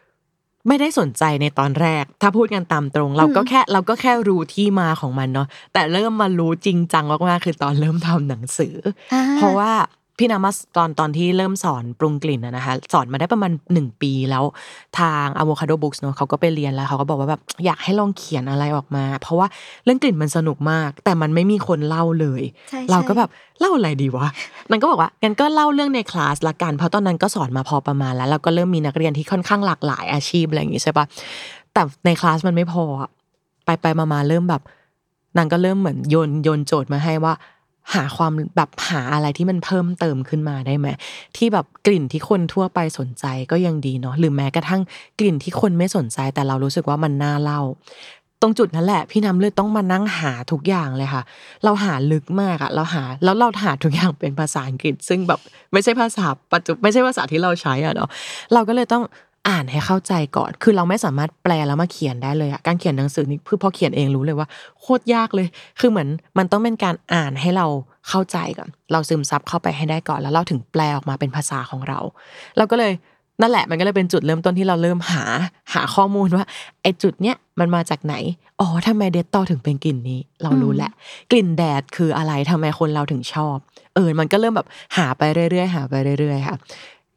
[0.09, 8.75] ๆ ไม่ได้สนใจในตอนแรก ถ้าพูดกันตามตรง เราก็อืมแค่เราก็แค่รู้ที่มาของมันเนาะแต่เริ่มมารู้จริงจังมากๆคือตอนเริ่มทำหนังสือ
[9.15, 9.73] อ่เพราะว่า
[10.21, 14.45] พี่นามาตอนตอนที่เริ่มสอนปรุงกลิ่นอะนะคะสอนมาได้ประมาณหนึ่งปีแล้ว
[14.99, 19.47] ทาง Avocado Books เนาะเขาก็ไปเรียนแล้วเขาก็บอกว่าแบบอยากให้ลองเขียนอะไรออกมา เพราะว่า
[19.85, 24.27] เรื่องกลิ่นมันสนุกมาก แต่มันไม่มีคนเล่าเลยใช่เราก็ใช่แบบเล่าอะไรดีวะ
[24.71, 31.05] นันก็บอกว่างั้นก็เล่าเรื่องในคลาสละกันเพราะตอนนั้นก็สอนมาพอประมาณแล้วแล้วก็เริ่มมีนักเรียนที่ค่อนข้างหลากหลายอาชีพอะไรอย่างงี้ใช่ปะ
[31.73, 33.11] แต่ในคลาสมันไม่พออะ
[33.65, 34.63] ไปไปมามาเริ่มแบบ
[35.37, 37.35] นางก็เริ่มเหมือนโยนโยนโจทย์มาให้ว่า
[37.95, 40.89] หาความแบบหาอะไรที่มันเพิ่มเติมขึ้นมาได้ไหม
[41.37, 44.83] ที่แบบกลิ่นที่คนทั่วไปสนใจก็ยังดีเนาะหรือแม้กระทั่ง
[45.19, 47.61] กลิ่นที่คนไม่สนใจแต่เรารู้สึกว่ามันน่าเล่า
[48.43, 51.23] ตรงจุดนั้นแหละ พี่น้ำเลยต้องมานั่งหาทุกอย่างเลยค่ะ
[51.65, 55.41] เราหาลึกมากอะเราหาแล้วเราหาทุกอย่างเป็นภาษาอังกฤษ ซึ่งแบบ
[55.73, 58.11] ไม่ใช่ภาษาปัจจุไม่ใช่ภาษาที่เราใช้อะเนาะ
[58.53, 59.03] เราก็เลยต้อง
[59.49, 64.49] อ่านให้เข้าใจก่อน คือเราไม่สามารถแปลแล้วมาเขียนได้เลยอะการเขียนหนังสือนี่คือพอเขียนเองรู้เลยว่า
[64.81, 65.49] โคตรยากเลย
[65.81, 67.67] คือเหมือนมันต้องเป็นการอ่านให้เรา
[68.09, 71.99] เข้าใจก่อน เราซึมซับเข้าไปให้ได้ก่อน แล้วเราถึงแปลออกมาเป็นภาษาของเรา
[72.57, 72.93] เราก็เลย
[73.43, 75.25] นั่นแหละมันก็เลยเป็นจุดเริ่มต้นที่เราเริ่มหา
[75.75, 76.45] หาข้อมูลว่า
[76.83, 78.15] ไอ้จุดเนี้ยมันมาจากไหน
[78.61, 80.91] อ๋อทำไมเดตตอถึงเป็นกลิ่นนี้ เรารู้แหละ
[81.31, 83.57] กลิ่นแดดคืออะไรทำไมคนเราถึงชอบ
[83.95, 86.57] เออมันก็เริ่มแบบหาไปเรื่อยๆ หาไปเรื่อยๆค่ะ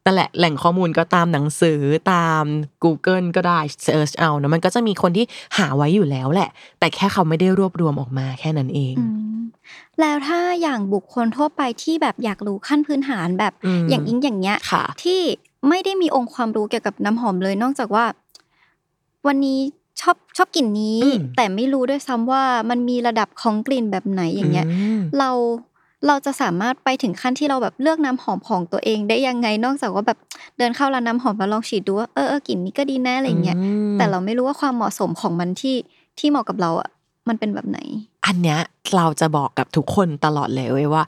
[0.04, 1.80] นั่นแหละแหล่งข้อมูลก็ตามหนังสือ
[2.12, 2.44] ตาม
[2.84, 5.24] Google ก็ได้เซิร์ชเอานะมันก็จะมีคนที่
[5.58, 9.04] หาไว้อยู่แล้วแหละ แต่แค่เขาไม่ได้รวบรวมออกมาแค่นั้นเองอื
[9.36, 9.40] ม
[10.00, 15.20] แล้วถ้าอย่างบุคคลทั่วไปที่แบบอยากรู้ขั้นพื้นฐานแบบอืมอย่างอิงอย่างเงี้ยค่ะที่
[15.68, 18.04] ไม่ได้มีองค์ความรู้เกี่ยวกับน้ำหอมเลยนอกจากว่า
[19.26, 19.60] วันนี้
[20.00, 24.66] ชอบชอบกลิ่นนี้อืมแต่ไม่รู้ด้วยซ้ำว่ามันมีระดับของกลิ่นแบบไหนอย่างเงี้ย
[24.98, 25.30] มเรา
[26.06, 30.18] เราจะสามารถไปถึงขั้นที่เราแบบเลือกน้ำหอมของตัวเองได้ยังไงนอกจากว่าแบบ
[30.58, 35.76] เดินเข้าร้านน้ำหอมมาลองฉีดดูว่าเออเออกลิ่นนี้ก็ดีนะอะไรเงี้ยอืมแต่เราไม่รู้ว่าความเหมาะสมของมันที่
[36.18, 36.88] ที่เหมาะกับเราอะ
[37.28, 37.78] มันเป็นแบบไหน
[38.26, 38.60] อันเนี้ย
[38.96, 41.02] เราจะบอกกับทุกคนตลอดเลยเว้ยว่า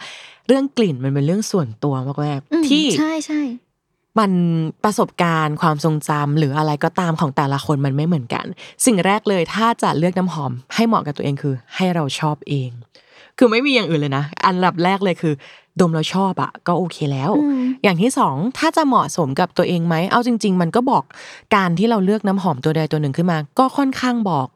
[0.46, 3.42] เรื่องกลิ่นมันเป็นเรื่องส่วนตัวมากอืมๆที่ใช่ใช่
[4.18, 4.32] มัน
[4.84, 8.44] ประสบการณ์ความทรงจำหรืออะไรก็ตามของแต่ละคนมันไม่เหมือนกัน
[8.86, 12.70] สิ่งแรกเลยถ้าจะเลือกน้ำหอมให้เหมาะกับตัวเองคือ ให้เราชอบเอง
[13.38, 15.34] คือไม่มีอย่างอื่นเลยนะ อันดับแรกเลยคือ
[15.80, 21.04] ดมเราชอบอะก็โอเคแล้วอืมอย่างที่สองถ้าจะเหมาะสมกับตัวเองไหมเอาจริง ๆ มันก็บอก
[21.54, 24.48] การที่เราเลือกน้ำหอมตัวใดตัวหนึ่งขึ้นมา ก็ค่อนข้างบอก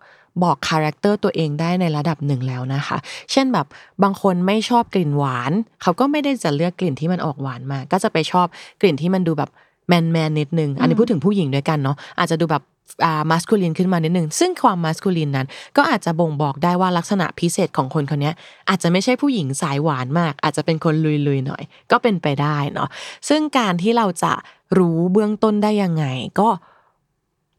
[0.43, 2.97] บอก character ตัวเองได้ในระดับหนึ่งแล้วนะคะ
[3.33, 3.67] เช่นแบบ
[4.03, 5.53] บางคนไม่ชอบกลิ่นหวาน
[5.83, 8.47] เขาก็ไม่ได้จะเลือกกลิ่นที่มันออกหวานมากก็จะไปชอบ
[8.81, 9.51] กลิ่นที่มันดูแบบ
[9.89, 12.63] แมนแมนๆนิดนึง อันนี้พูดถึงผู้หญิงด้วยกันเนาะอาจจะดูแบบ
[13.05, 18.35] อ่ามัสคูลินขึ้นมานิดนึงซึ่งความมัสคูลินนั้น ก็อาจจะบ่งบอกได้ว่าลักษณะพิเศษของคนคนเนี้ย
[18.69, 20.95] อาจจะไม่ใช่ผู้หญิงสายหวานมาก อาจจะเป็นคน
[21.27, 22.89] ลุยๆหน่อย ก็เป็นไปได้เนาะ
[23.29, 24.33] ซึ่งการที่เราจะ
[24.79, 26.05] รู้เบื้องต้นได้ยังไง
[26.41, 26.49] ก็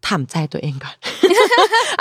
[0.07, 0.95] ถามใจตัวเองก่อน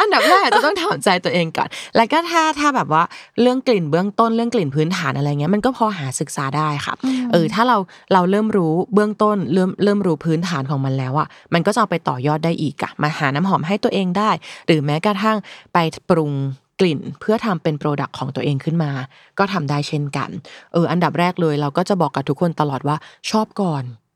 [0.01, 3.03] อันดับแรกจะต้องถามใจตัวเองก่อน แล้วก็ถ้าถ้าแบบว่า
[3.41, 7.77] เรื่องกลิ่นเบื้องต้นเรื่องกลิ่นพื้นฐานอะไรเงี้ยมันก็พอหาศึกษาได้ค่ะอืมเออถ้าเรา
[8.13, 14.31] เราเริ่มรู้เบื้องต้นเริ่มเริ่มรู้พื้นฐานของมันแล้วอะมันก็จะเอาไปต่อยอดได้อีกอะมาหาน้ำหอมให้ตัวเองได้
[14.67, 15.37] หรือแม้กระทั่ง
[15.73, 15.79] ไป
[16.11, 16.33] ปรุง
[16.81, 18.91] กลิ่นเพื่อทำเป็นโปรดักต์ของตัวเองขึ้นมา
[19.39, 20.31] ก็ทำได้เช่นกัน
[20.73, 22.97] เออ อันดับแรกเลยเราก็จะบอกกับทุกคนตลอดว่า
[23.31, 24.10] ชอบก่อนอือืมม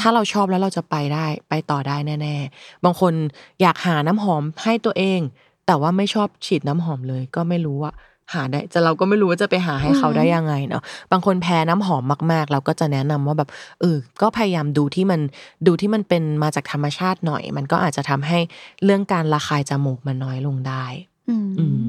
[0.00, 3.12] ถ้าเราชอบแล้วเราจะไปได้ ไปต่อได้แน่ ๆ บางคน
[3.60, 5.20] อยากหาน้ำหอมให้ตัวเอง
[5.66, 7.92] แต่ว่าไม่ชอบฉีดน้ำหอมเลย ก็ไม่รู้ว่า
[8.32, 10.82] หาได้จะเราก็ไม่รู้ว่าจะไปหาให้เขาได้ยังไงเนาะ
[11.12, 13.48] บางคนแพ้น้ำหอมมาก ๆ เราก็จะแนะนำว่าแบบ
[13.80, 15.20] เออก็พยายามดูที่มัน
[15.66, 18.38] ดูที่มันเป็นมาจากธรรมชาติหน่อย มันก็อาจจะทำให้
[18.84, 20.84] เรื่องการระคายจมูกมันน้อยลงได้
[21.28, 21.86] อืมอืม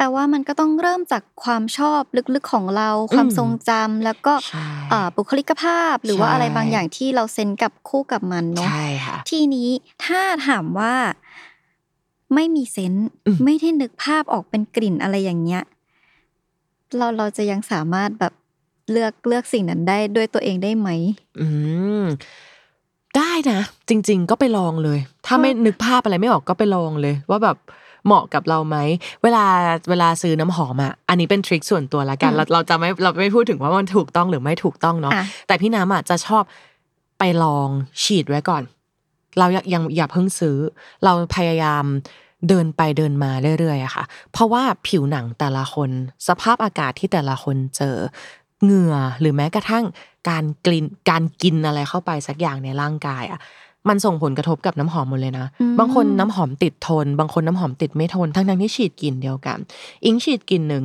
[0.00, 2.00] แปลว่ามันก็ต้องเริ่มจากความชอบ
[2.34, 9.68] ลึกๆของเรา ความอืมทรงจำแล้วก็ใช่อ่าบุคลิกภาพ หรือว่าใช่อะไรบางอย่างที่เราเซนกับคู่กับมันเนาะใช่ค่ะทีนี้
[10.04, 10.94] ถ้าถามว่า
[12.34, 15.62] ไม่มีเซนส์อืมไม่ได้นึกภาพออกเป็นกลิ่นอะไรอย่างเงี้ย
[16.96, 18.32] เราเราจะยังสามารถแบบ
[18.90, 20.88] เลือกเลือกสิ่งนั้นได้ด้วยตัวเองได้ไหม
[21.40, 21.46] อื
[22.02, 22.04] ม
[23.16, 27.56] ได้นะจริง ๆ ก็ไปลองเลย ถ้าไม่นึกภาพอะไรไม่ออกก็ไปลองเลย ว่าแบบ
[28.06, 28.76] เหมาะกับเราไหม
[29.22, 29.44] เวลา
[29.90, 36.42] เวลาซื้อน้ำหอมอะอันนี้เป็นทริคส่วนตัวละกันอืมเราเราจะไม่เราไม่พูดถึงว่ามันถูกต้องหรือไม่ถูกต้องเนาะอะแต่พี่น้ำอะจะชอบ
[37.18, 37.68] ไปลอง
[38.02, 38.62] ฉีดไว้ก่อน
[39.38, 40.56] เรายังยังอย่าเพิ่งซื้อ
[41.04, 41.84] เราพยายาม
[42.48, 45.90] เดินไปเดินมาเรื่อยๆอะค่ะ เพราะว่าผิวหนังแต่ละคน
[46.28, 47.96] สภาพอากาศที่แต่ละคนเจอ
[48.64, 49.84] เหงื่อหรือแม้กระทั่ง
[50.30, 53.40] การกลินการกินอะไรเข้าไปสักอย่างในร่างกายอะ
[53.88, 59.58] มันส่งผลกระทบกับน้ำหอมหมดเลยนะอืมบางคนน้ำหอมติดทน บางคนน้ำหอมติดไม่ทน ทั้งทั้งๆที่ฉีดกลิ่นเดียวกัน
[60.04, 60.84] อิงฉีดกลิ่นหนึ่ง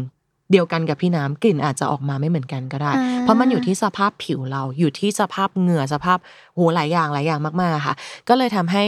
[0.52, 6.18] เดียวกันกับพี่น้ำกลิ่นอาจจะออกมาไม่เหมือนกันก็ได้อ่าเพราะมันอยู่ที่สภาพผิวเราอยู่ที่สภาพเหงื่อสภาพ
[6.56, 7.96] โหหลายอย่างหลายอย่างมากๆค่ะ
[8.30, 8.84] ก็เลยทำให้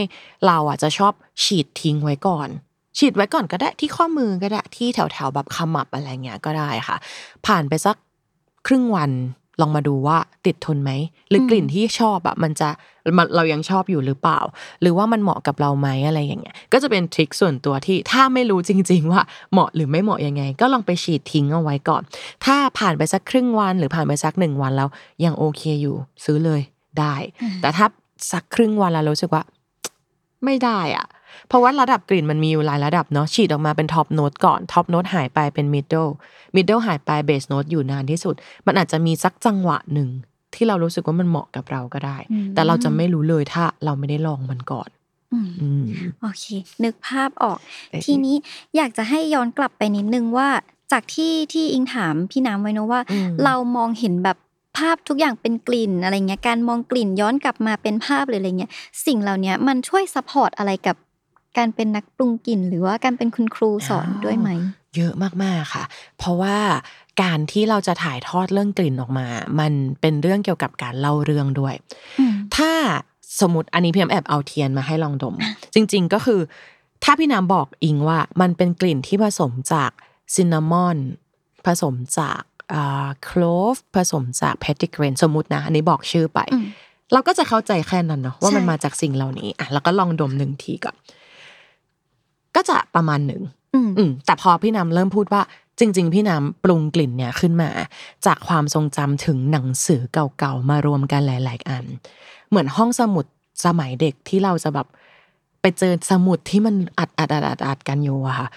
[0.46, 1.12] เราอะจะชอบ
[1.44, 2.48] ฉีดทิ้งไว้ก่อน
[2.98, 6.96] ฉีดไว้ก่อนก็ได้ที่ข้อมือก็ได้ที่แถวๆแบบขมับอะไรเงี้ยก็ได้ค่ะ
[7.46, 7.96] ผ่านไปสัก
[8.66, 9.10] ครึ่งวัน
[9.60, 10.16] ลองมาดูว่า
[10.46, 10.90] ติดทนไหม
[11.28, 12.68] หรือมกลิ่นที่ชอบอะมันจะ
[13.18, 14.40] มันเรายังชอบอยู่หรือเปล่า
[14.82, 22.02] หรือว่ามันเหมาะกับเราไหมอะไรอย่างเงี้ยก็จะเป็นทริคส่วนตัวที่ถ้าไม่รู้จริง ๆ ว่าเหมาะหรือไม่เหมาะยังไง ก็ลองไปฉีดทิ้งเอาไว้ก่อน
[22.44, 24.88] ถ้าผ่านไปสักครึ่งวัน หรือผ่านไปสักหนึ่งวันแล้ว
[25.24, 26.60] ยังโอเคอยู่ ซื้อเลย
[26.98, 27.14] ได้
[27.60, 27.86] แต่ถ้า
[28.32, 29.42] สักครึ่งวันแล้วรู้สึกว่า
[30.44, 31.06] ไม่ได้อะ
[31.48, 36.06] เพราะว่าระดับกลิ่นมันมีอยู่หลายระดับเนาะฉีดออกมาเป็น top note ก่อน top note หายไปเป็น middle
[36.54, 38.34] middle หายไป base note อยู่นานที่สุด
[38.66, 40.08] มันอาจจะมีสักจังหวะหนึ่ง
[40.54, 44.88] ที่เรารู้สึกว่ามันเหมาะกับเราก็ได้อืมแต่เราจะไม่รู้เลยถ้าเราไม่ได้ลองมันก่อน
[45.32, 45.84] อืมอืม
[46.20, 46.44] โอเค
[46.84, 47.58] นึกภาพออก
[47.90, 48.36] เอ๊ะทีนี้
[48.76, 50.48] อยากจะให้ย้อนกลับไปนิดนึงว่า
[50.92, 54.36] จากที่ที่อิงถามพี่น้ำไว้เนอะว่าอืมเรามองเห็นแบบ
[54.78, 58.70] ภาพทุกอย่างเป็นกลิ่นอะไรเงี้ยการมองกลิ่นย้อนกลับมาเป็นภาพหรืออะไรเงี้ย
[59.06, 60.96] สิ่งเหล่านี้มันช่วย support อะไรกับ
[61.58, 64.50] การเป็นนักปรุงกลิ่น หรือว่าการเป็นคุณครูสอนด้วยไหม
[64.96, 65.84] เยอะมากๆค่ะ
[66.18, 66.56] เพราะว่า
[67.22, 69.26] การที่เราจะถ่ายทอดเรื่องกลิ่นออกมา
[69.60, 71.74] มันเป็นเรื่องเกี่ยวกับการเล่าเรื่องด้วย
[72.18, 72.72] อืมถ้า
[73.40, 75.34] สมมติอันนี้พี่น้ำแอบเอาเทียนมาให้ลองดม
[75.74, 76.40] จริง ๆก็คือ
[77.04, 79.90] ถ้าพี่น้ำบอกอิงว่ามันเป็นกลิ่นที่ผสมจาก
[80.34, 80.96] ซินนามอน
[81.66, 82.40] ผสมจาก
[83.24, 83.42] โคล
[83.72, 86.66] ฟผสมจากแพติเกรนสมมตินะ อันนี้บอกชื่อไปอืม
[87.12, 90.96] เราก็จะเข้าใจแค่นั้นเนาะว่ามันใช่มาจากสิ่งเหล่านี้อะแล้วก็ลองดมหนึ่งทีก่อน
[92.58, 93.42] ก็จะประมาณหนึ่ง
[93.74, 95.42] อืมอืมแต่พอพี่น้ำเริ่มพูดว่า
[95.78, 97.70] จริง ๆ พี่น้ำปรุงกลิ่นเนี่ยขึ้นมา
[98.26, 101.84] จากความทรงจำถึงหนังสือเก่าๆมารวมกันหลาย ๆ อัน
[102.48, 103.26] เหมือนห้องสมุด
[103.64, 104.86] สมัยเด็กที่เราจะแบบ
[105.60, 108.48] ไปเจอสมุดที่มันอัดอัดอัดอัดอัดกันอยู่อะค่ะ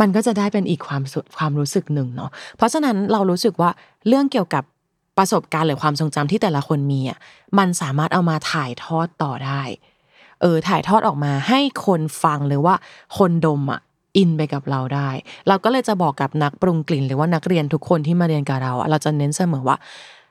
[0.00, 3.70] มันก็จะได้เป็นอีกความสุขความรู้สึกหนึ่งเนาะเพราะฉะนั้นเรารู้สึกว่า
[4.08, 4.64] เรื่องเกี่ยวกับ
[5.18, 7.18] ประสบการณ์หรือความทรงจำที่แต่ละคนมีอะ
[7.58, 9.62] มันสามารถเอามาถ่ายทอดต่อได้
[10.42, 12.74] เออถ่ายทอดออกมาให้คนฟังหรือว่า
[13.18, 13.80] คนดมอะ
[14.16, 15.08] อินไปกับเราได้
[15.48, 19.76] เราก็เลยจะบอกกับนักปรุงกลิ่น หรือว่านักเรียนทุกคนที่มาเรียนกับเราอะเราจะเน้นเสมอว่า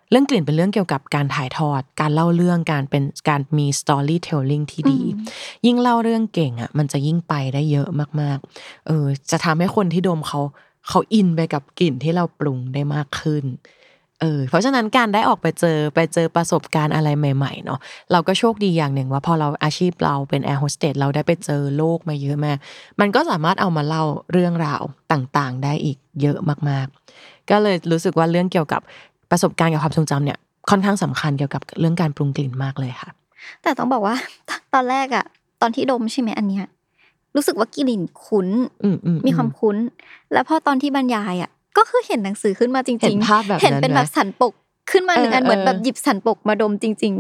[0.10, 5.26] เรื่องกลิ่นเป็นเรื่องเกี่ยวกับการถ่ายทอด การเล่าเรื่องการเป็นการมี storytelling ที่ดีอืม
[5.66, 7.90] ยิ่งเล่าเรื่องเก่งอะมันจะยิ่งไปได้เยอะ
[8.22, 10.42] มากๆ เออจะทำให้คนที่ดมเขา
[10.90, 13.44] เขาอินไปกับกลิ่นที่เราปรุงได้มากขึ้น
[14.22, 17.80] เออเพราะฉะนั้นการได้ออกไปเจอไปเจอประสบการณ์อะไรใหม่ๆเนาะ
[18.12, 22.58] เราก็โชคดีอย่างหนึ่งว่าพอเราอาชีพเราเป็นแอร์โฮสเตสเราได้ไปเจอโลกมาเยอะมาก
[23.00, 24.82] มันก็สามารถเอามาเล่าเรื่องราว
[25.12, 26.38] ต่างๆ ได้อีกเยอะ
[26.70, 28.82] มากๆ ก็เลยรู้สึกว่าเรื่องเกี่ยวกับ
[29.32, 30.38] ประสบการณ์กับความทรงจำเนี่ย
[30.70, 33.10] ค่อนข้างสำคัญเกี่ยวกับเรื่องการปรุงกลิ่นมากเลยค่ะ
[33.62, 34.16] แต่ต้องบอกว่า
[34.74, 35.26] ตอนแรกอะ
[35.62, 36.66] ตอนที่ดมใช่ไหมอันเนี้ย
[37.36, 38.48] รู้สึกว่ากลิ่นคุ้น
[38.84, 39.78] อืมอืมมีความคุ้น
[40.34, 44.54] แล้วพอตอนที่บรรยายอะ ก็คือเห็นหนังสือขึ้นมาจริงๆ เห็นภาพแบบนั้นเห็นเป็นแบบไหมสันปก
[44.92, 47.14] ขึ้นมาหนึ่งอันเออเหมือนเออแบบหยิบสันปกมาดมจริง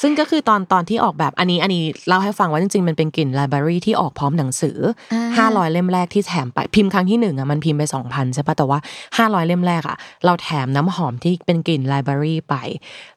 [0.00, 4.78] ซึ่งก็คือตอนตอนที่ออกแบบอันนี้อันนี้เล่าให้ฟังว่าจริงๆ มันเป็นกลิ่นไลบรารีที่ออกพร้อมหนังสือ
[5.12, 8.78] อ่าห้าร้อยเล่มแรกที่แถมไปพิมพ์ครั้งที่หนึ่งอะมันพิมพ์ไปสองพันใช่ปะแต่ว่า
[9.18, 12.54] ห้าร้อยเล่มแรกอะเราแถมน้ำหอมที่เป็นกลิ่นไลบรารีไป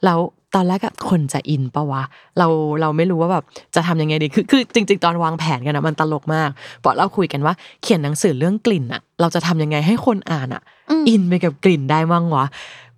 [0.05, 0.19] แล้ว
[0.55, 2.03] ตอนแรกอะคนจะอินปะวะ
[2.37, 2.47] เรา
[2.81, 3.43] เราไม่รู้ว่าแบบ
[3.75, 12.45] จะทำยังไงดีคือคือจริง ๆ ตอนวางแผนกันอะมันตลกมากเพราะเราคุยกันว่าเขียนหนังสือเรื่องกลิ่นอะเราจะทำยังไงให้คนอ่านอะอืมอินไปกับกลิ่นได้มั่งวะ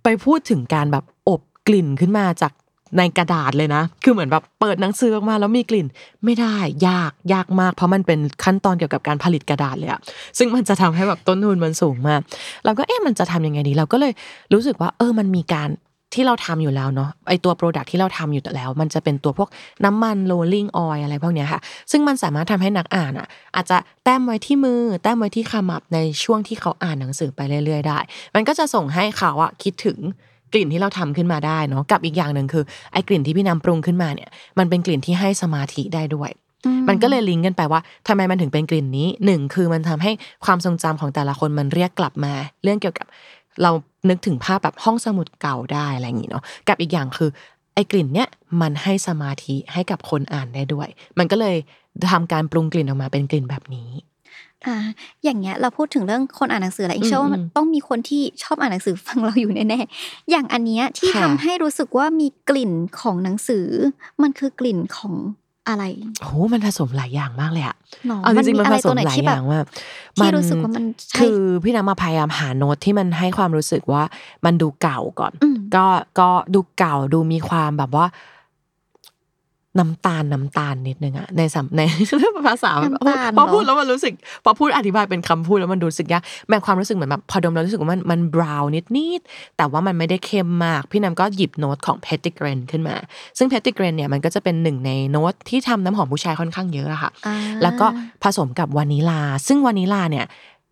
[0.02, 2.52] ไปพูดถึงการแบบอบกลิ่นขึ้นมาจาก
[2.98, 5.86] ในกระดาษเลยนะ คือเหมือนแบบเปิดหนังสือออกมาแล้วมีกลิ่น
[6.24, 6.54] ไม่ได้
[6.88, 10.00] ยาก ยากมาก เพราะมันเป็นขั้นตอนเกี่ยวกับการผลิตกระดาษเลยอะ
[10.38, 12.20] ซึ่งมันจะทำให้แบบต้นทุนมันสูงมาก
[12.64, 14.12] เราก็เอ๊ะมันจะทำยังไงดี เราก็เลย
[14.52, 15.68] รู้สึกว่า เออ มันมีการ
[16.14, 19.48] ที่เราทำอยู่แล้วเนาะไอตัว product ที่เราทำอยู่แล้ว มันจะเป็นตัวพวก
[19.84, 27.98] น้ำมัน rolling oil อะไรพวกเนี้ยค่ะ ซึ่งมันสามารถทำให้นักอ่านอะ อาจจะแต้มไว้ที่มือ แต้มไว้ที่ขมับในช่วงที่เขาอ่านหนังสือไปเรื่อยๆได้
[28.34, 29.98] มันก็จะส่งให้เขาอะคิดถึง
[30.52, 40.12] กลิ่นที่เราทำขึ้นมาได้เนาะกับอีกอย่างหนึ่งคือไอกลิ่นที่พี่นำปรุงขึ้นมาเนี่ย มันเป็นกลิ่นที่ให้สมาธิได้ด้วยๆอืมันก็เลยลิงก์กันไปว่าทำไมมันถึงเป็นกลิ่นนี้หนึ่งคือมันทำให้
[40.44, 43.06] ความทรงจำของแต่ละคนมันเรียกกลับมา เรื่องเกี่ยวกับ
[43.62, 43.70] เรา
[44.08, 47.30] นึกถึงภาพแบบห้องสมุดเก่าได้อะไรอย่างนี้เนาะกับอีกอย่างคือ
[47.74, 48.28] ไอ้กลิ่นเนี้ย
[48.60, 51.56] มันให้สมาธิให้กับคนอ่านได้ด้วย มันก็เลย
[52.12, 53.90] ทำการปรุงกลิ่นออกมาเป็นกลิ่นแบบนี้
[54.66, 54.76] อ่า
[55.24, 63.66] อย่างเงี้ยเราพูดถึงเรื่องคนอ่านหนังสือแหละอีกเชื่อว่ามันอืมต้องมีคนที่ชอบอ่านหนังสือฟังเราอยู่แน่ๆอย่างอันเนี้ยที่ค่ะทำให้รู้สึกว่ามีกลิ่นของหนังสือ
[64.22, 65.14] มันคือกลิ่นของ
[65.70, 65.84] อะไร
[66.20, 69.64] โอ้โหมันผสมหลายอย่างมากเลยอะหรอเอาจริงๆมันอะไรผสตัวมไหนหลายที่อแบบย่างมาก
[70.16, 74.02] ที่รู้สึกว่ามันใช่คือพี่น้ำมาพยายามหาโน้ตที่มันให้ความรู้สึกว่า
[74.44, 75.86] มันดูเก่าก่อนอืมก็
[76.20, 78.06] ก็ดูเก่าดูมีความแบบว่า
[79.78, 81.80] น้ำตาลน้ำตาลนิดนึงอะในสำใน
[82.48, 92.96] ภาษาน้ำตาลพอพูดเหรอแล้วมันรู้สึก พอพูดอธิบายเป็นคำพูดแล้วมันรู้สึกยากแม่ความรู้สึกเหมือนแบบพอดมแล้วรู้สึกว่ามันมันบราวน์นิดนิดๆแต่ว่ามันไม่ได้เข้มมาก พี่น้ำก็หยิบโน้ตของ p e t i g r a n ขึ้นมา
[93.38, 97.86] ซึ่ง p e t i g r a n เนี่ยมันก็จะเป็นหนึ่งในโน้ตที่ทำน้ำหอมผู้ชายค่อนข้างเยอะอะค่ะอ่าแล้วก็
[98.22, 100.26] ผสมกับวานิลลา ซึ่งวานิลลาเนี่ย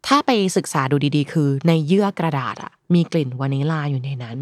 [0.09, 4.39] ถ้าไปศึกษาดูดีๆ คือในเยื่อกระดาษอะมีกลิ่นวานิลลาอยู่ในนั้น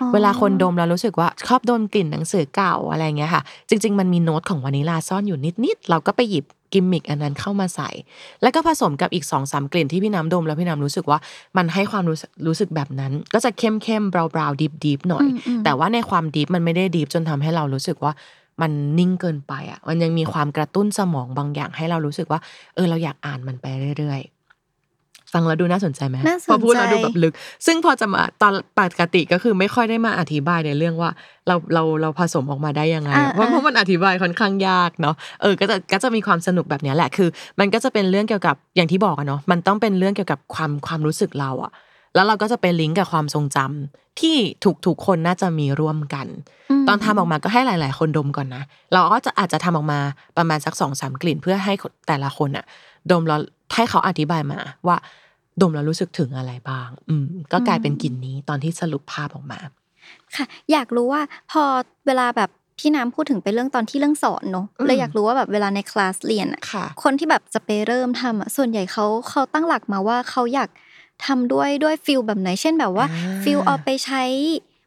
[0.00, 7.90] อ๋อเวลาคนดมแล้วรู้สึกว่าชอบดมกลิ่นหนังสือเก่าอะไรเงี้ยค่ะ จริง ๆ มันมีโน้ตของวานิลลาซ่อนอยู่นิดๆ เราก็ไปหยิบกิมมิกอันนั้นเข้ามาใส่
[8.42, 11.18] แล้วก็ผสมกับอีกสองสามกลิ่นที่พี่น้ำดมแล้วพี่น้ำรู้สึกว่า
[11.56, 18.12] มันให้ความรู้สึกรู้สึกแบบนั้น ก็จะเข้มเข้มๆเบาๆดิบดิบๆหน่อยอืมอืมแต่ว่าในความดิบมันไม่ได้ดิบจนทำให้เรารู้สึกว่า
[18.60, 22.40] มันนิ่งเกินไปอะ มันยังมีความกระตุ้นสมองบางอย่างให้เรารู้สึกว่า
[22.74, 23.66] เออเราอยากอ่านมันไป
[23.98, 24.37] เรื่อยๆ
[25.32, 27.34] ฟังแล้วดูน่าสนใจไหมน่าสนใจพอพูดแล้วดูแบบลึก
[27.66, 31.10] ซึ่งพอจะมาตอนปกติก็คือไม่ค่อยได้มาอธิบายในเรื่องว่า
[31.46, 37.28] เราเราเราผสมออกมาได้ยังไงอ่าเพราะอ่าเพราะมันอธิบายค่อนข้างยากเนาะเออก็จะก็จะมีความสนุกแบบเนี้ยแหละคือ
[37.60, 41.72] มันก็จะเป็นเรื่องเกี่ยวกับอย่างที่บอกอะเนาะมันต้องเป็นเรื่องเกี่ยวกับความความรู้สึกเราอะ
[42.14, 46.26] แล้วเราก็จะไปลิงก์กับความทรงจำที่ทุกทุกๆคนน่าจะมีร่วมกัน
[46.80, 48.62] มตอนทำออกมาก็ให้หลาย ๆ คนดมก่อนนะ
[48.92, 50.00] เราก็จะอาจจะทำออกมา
[50.36, 51.72] ประมาณสักสองสามกลิ่น เพื่อให้
[52.08, 52.64] แต่ละคนอะ
[53.10, 53.40] ดมแล้ว
[53.74, 54.96] ให้เขาอธิบายมาว่า
[55.60, 59.60] ดมแล้วรู้สึกถึงอะไรบ้าง อืม ก็กลายเป็นกลิ่นนี้ตอนที่สรุปภาพออกมา
[60.36, 61.62] ค่ะ อยากรู้ว่าพอ
[62.06, 70.70] เวลาแบบพี่น้ำพูดถึงไปเรื่องตอนที่เรื่องสอนเนอะอืมเลยอยากรู้ว่าแบบเวลาในคลาสเรียนอะค่ะ คนที่แบบจะไปเริ่มทำอะส่วนใหญ่เขาเขาตั้งหลักมาว่าเขาอยาก
[71.26, 74.22] ทำด้วยด้วย feel แบบไหน เช่นแบบว่าอ่า feel เอาไปใช้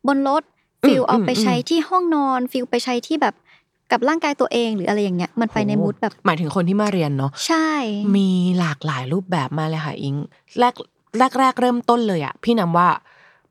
[0.07, 0.43] บนรถ
[0.83, 3.35] อืมฟิลเอาไปอืมใช้ที่ห้องนอน feel ไปใช้ที่แบบ
[3.91, 7.69] กับร่างกายตัวเองหรืออะไรอย่างเงี้ยมันไปใน mood แบบ หมายถึงคนที่มาเรียนเนาะใช่
[8.15, 10.15] มีหลากหลายรูปแบบมาเลยค่ะอิง
[10.59, 10.75] แรก
[11.17, 12.87] แรกแรกเริ่มต้นเลยอะพี่น้ำว่า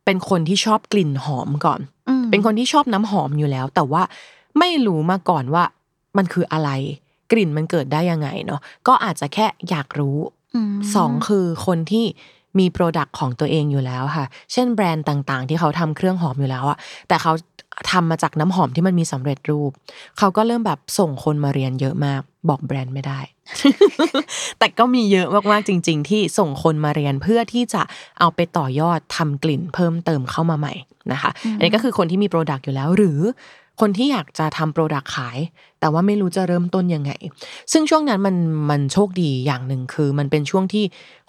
[0.05, 4.03] เป็นคนที่ชอบกลิ่นหอมก่อนอืมเป็นคนที่ชอบน้ำหอมอยู่แล้ว แต่ว่า
[4.59, 5.64] ไม่รู้มาก่อนว่า
[6.16, 6.70] มันคืออะไร
[7.33, 12.05] กลิ่นมันเกิดได้ยังไงเนาะก็อาจจะแค่อยากรู้ สองคือคนที่
[12.58, 17.32] มี product ของตัวเองอยู่แล้วค่ะ เช่นแบรนด์ต่างๆ ที่เขาทำเครื่องหอมอยู่แล้วอะแต่เขา
[17.92, 19.70] ทำมาจากน้ำหอมที่มันมีสำเร็จรูป
[20.18, 23.20] เขาก็เริ่มแบบส่งคนมาเรียนเยอะมาก บอกแบรนด์ไม่ได้
[24.58, 27.82] แต่ก็มีเยอะมากๆจริง ๆ ที่ส่งคนมาเรียนเพื่อที่จะ
[28.18, 30.74] เอาไปต่อยอดทำกลิ่นเพิ่มเติมเข้ามาใหม่
[31.12, 33.20] นะคะ อันนี้ก็คือคนที่มี product อยู่แล้วหรือ
[33.81, 35.38] คนที่อยากจะทำ product ขาย
[35.81, 37.12] แต่ว่าไม่รู้จะเริ่มต้นยังไง
[37.73, 38.37] ซึ่งช่วงนั้นมัน
[38.71, 40.85] มันโชคดีอย่างหนึ่งคือ มันเป็นช่วงที่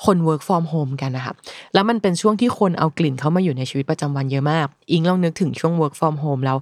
[0.05, 1.33] คน work from home กันนะคะ
[1.73, 6.57] แล้วมันเป็นช่วงที่คนเอากลิ่นเข้ามาอยู่ในชีวิตประจำวันเยอะมาก อิงลองนึกถึงช่วง work from home แล้ว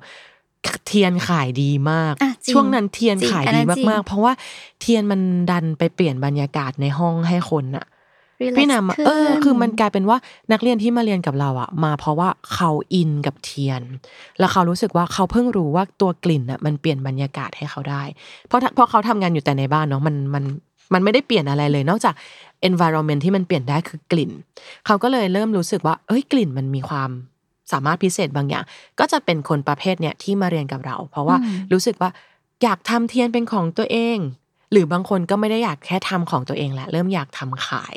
[0.88, 4.34] เทียนขายดีมากอะจริงช่วงนั้นเทียนจริงขายอันดีนั้นจริงมากๆ เพราะว่า
[4.80, 5.22] เทียนมัน
[5.52, 7.99] ดันไปเปลี่ยนบรรยากาศในห้องให้คนอะ relax
[8.58, 10.18] พี่นำอะขึ้เออคือมันกลายเป็นว่า
[10.52, 13.82] นักเรียนที่มาเรียนกับเราอะมาเพราะว่าเขาอินกับเทียน
[14.40, 18.04] แล้วเขารู้สึกว่าเขาเพิ่งรู้ว่าตัวกลิ่นอะมันเปลี่ยนบรรยากาศให้เขาได้
[18.48, 20.44] เพราะถ้าเพราะเขาทำงานอยู่แต่ในบ้านเนาะมันมัน
[20.94, 22.14] มันไม่ได้เปลี่ยนอะไรเลย นอกจาก
[22.70, 24.32] environment ที่มันเปลี่ยนได้คือกลิ่น
[24.86, 27.10] เขาก็เลยเริ่มรู้สึกว่า เอ้ยกลิ่นมันมีความ
[27.72, 28.64] สามารถพิเศษบางอย่าง
[29.00, 32.10] ก็จะเป็นคนประเภทเนี้ยที่มาเรียนกับเรา เพราะว่าอืมรู้สึกว่า
[32.64, 34.18] อยากทำเทียนเป็นของตัวเอง
[34.72, 37.96] หรือบางคนก็ไม่ได้อยากแค่ทำของตัวเองแหละเริ่มอยากทำขาย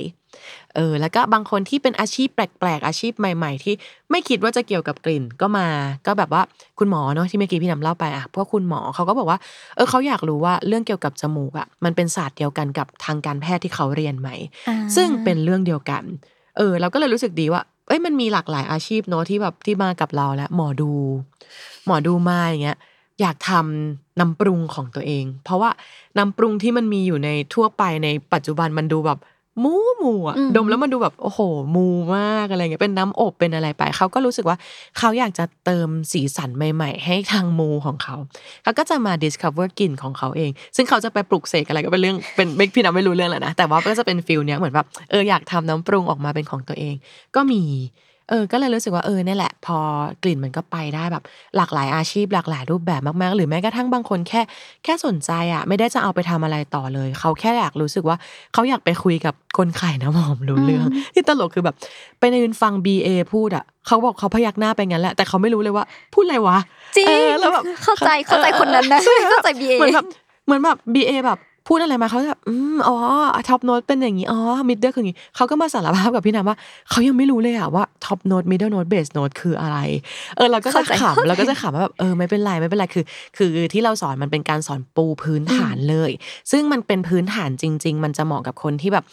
[0.74, 3.74] เออแล้วก็บางคนที่เป็นอาชีพแปลกๆ อาชีพใหม่ ๆ ที่
[4.10, 5.66] ไม่คิดว่าจะเกี่ยวกับกลิ่นก็มา
[6.06, 6.42] ก็แบบว่า
[6.78, 9.38] คุณหมอเนาะที่เมื่อกี้พี่นำเล่าไปอะพวกคุณหมอเขาก็บอกว่า
[9.76, 14.28] เออเขาอยากรู้ว่าเรื่องเกี่ยวกับจมูกอะมันเป็นศาสตร์เดียวกันกับทางการแพทย์ที่เขาเรียนไหม
[14.68, 16.02] อ่าซึ่งเป็นเรื่องเดียวกัน
[16.56, 20.92] เออ เราก็เลยรู้สึกดีว่าเอ้ยมันมีหลากหลายอาชีพเนอะที่แบบที่มากับเราแล้วหมอดู
[21.86, 22.78] หมอดูมาอย่างเงี้ย
[23.20, 25.70] อยากทำน้ำปรุงของตัวเอง เพราะว่า
[26.18, 29.18] น้ำปรุงที่มันมีอยู่ในทั่วไปในปัจจุบันมันดูแบบ
[29.62, 31.40] มูมูอะอืมดมแล้วมันดูแบบโอ้โห
[31.76, 31.86] มู
[32.16, 34.56] มากอะไรเงี้ยเป็นน้ำอบเป็นอะไรไปเขาก็รู้สึกว่า
[34.98, 38.16] เขาอยากจะเติมสีสันใหม่ ๆ ให้ทางมูของเขา
[38.62, 46.94] เขาก็จะมา discover กลิ่นของเขาเอง ซึ่งเขาจะไปปลุกเสกอะไรก็เป็นเรื่องเป็นไม่พี่น้ำไม่รู้เรื่องแหละนะแต่ว่าก็จะเป็นฟิลเนี้ยเหมือนแบบเอออยากทำน้ำปรุงออกมาเป็นของตัวเอง
[47.36, 47.62] ก็มี
[48.28, 49.78] เออก็เลยรู้สึกว่าเออเนี่ยแหละ พอ
[50.22, 51.22] กลิ่นมันก็ไปได้แบบ
[51.56, 54.40] หลากหลายอาชีพหลากหลายรูปแบบมากๆ หรือแม้กระทั่งบางคนแค่
[54.84, 58.16] แค่สนใจอะ ไม่ได้จะเอาไปทำอะไรต่อเลย เขาแค่อยากรู้สึกว่า
[58.52, 61.76] เขาอยากไปคุยกับคนขายน้ำหอมรู้เรื่อง ที่ตลกคือแบบ
[62.18, 66.58] ไปในยืนฟัง BA พูดอะเขาบอกเขาพยักหน้าไปงั้นแหละแต่เขาไม่รู้เลยว่า พูดอะไรวะ
[66.96, 70.06] จริงเออแล้วแบบเข้าใจเข้าใจคนนั้นนะใช่เข้าใจ BA เหมือนแบบ
[70.44, 72.96] เหมือนแบบ BA แบบ พูดอะไรมาเขาจะแบบอืมอ๋อ
[73.48, 76.56] top note เป็นอย่างนี้อ๋อ middle คืออย่างนี้เขาก็มาสารภาพกับพี่น้ำว่า
[76.90, 79.78] เขายังไม่รู้เลยอะว่า top note middle note base note คืออะไร
[80.36, 83.04] เออเราก็จะเข้าใจขำเราก็จะขำว่าแบบเออไม่เป็นไรไม่เป็นไรคือ
[83.36, 86.10] คือที่เราสอนมันเป็นการสอนปูพื้นฐานเลย
[86.50, 89.04] ซึ่งมันเป็นพื้นฐานจริง ๆ มันจะเหมาะกับคนที่แบบ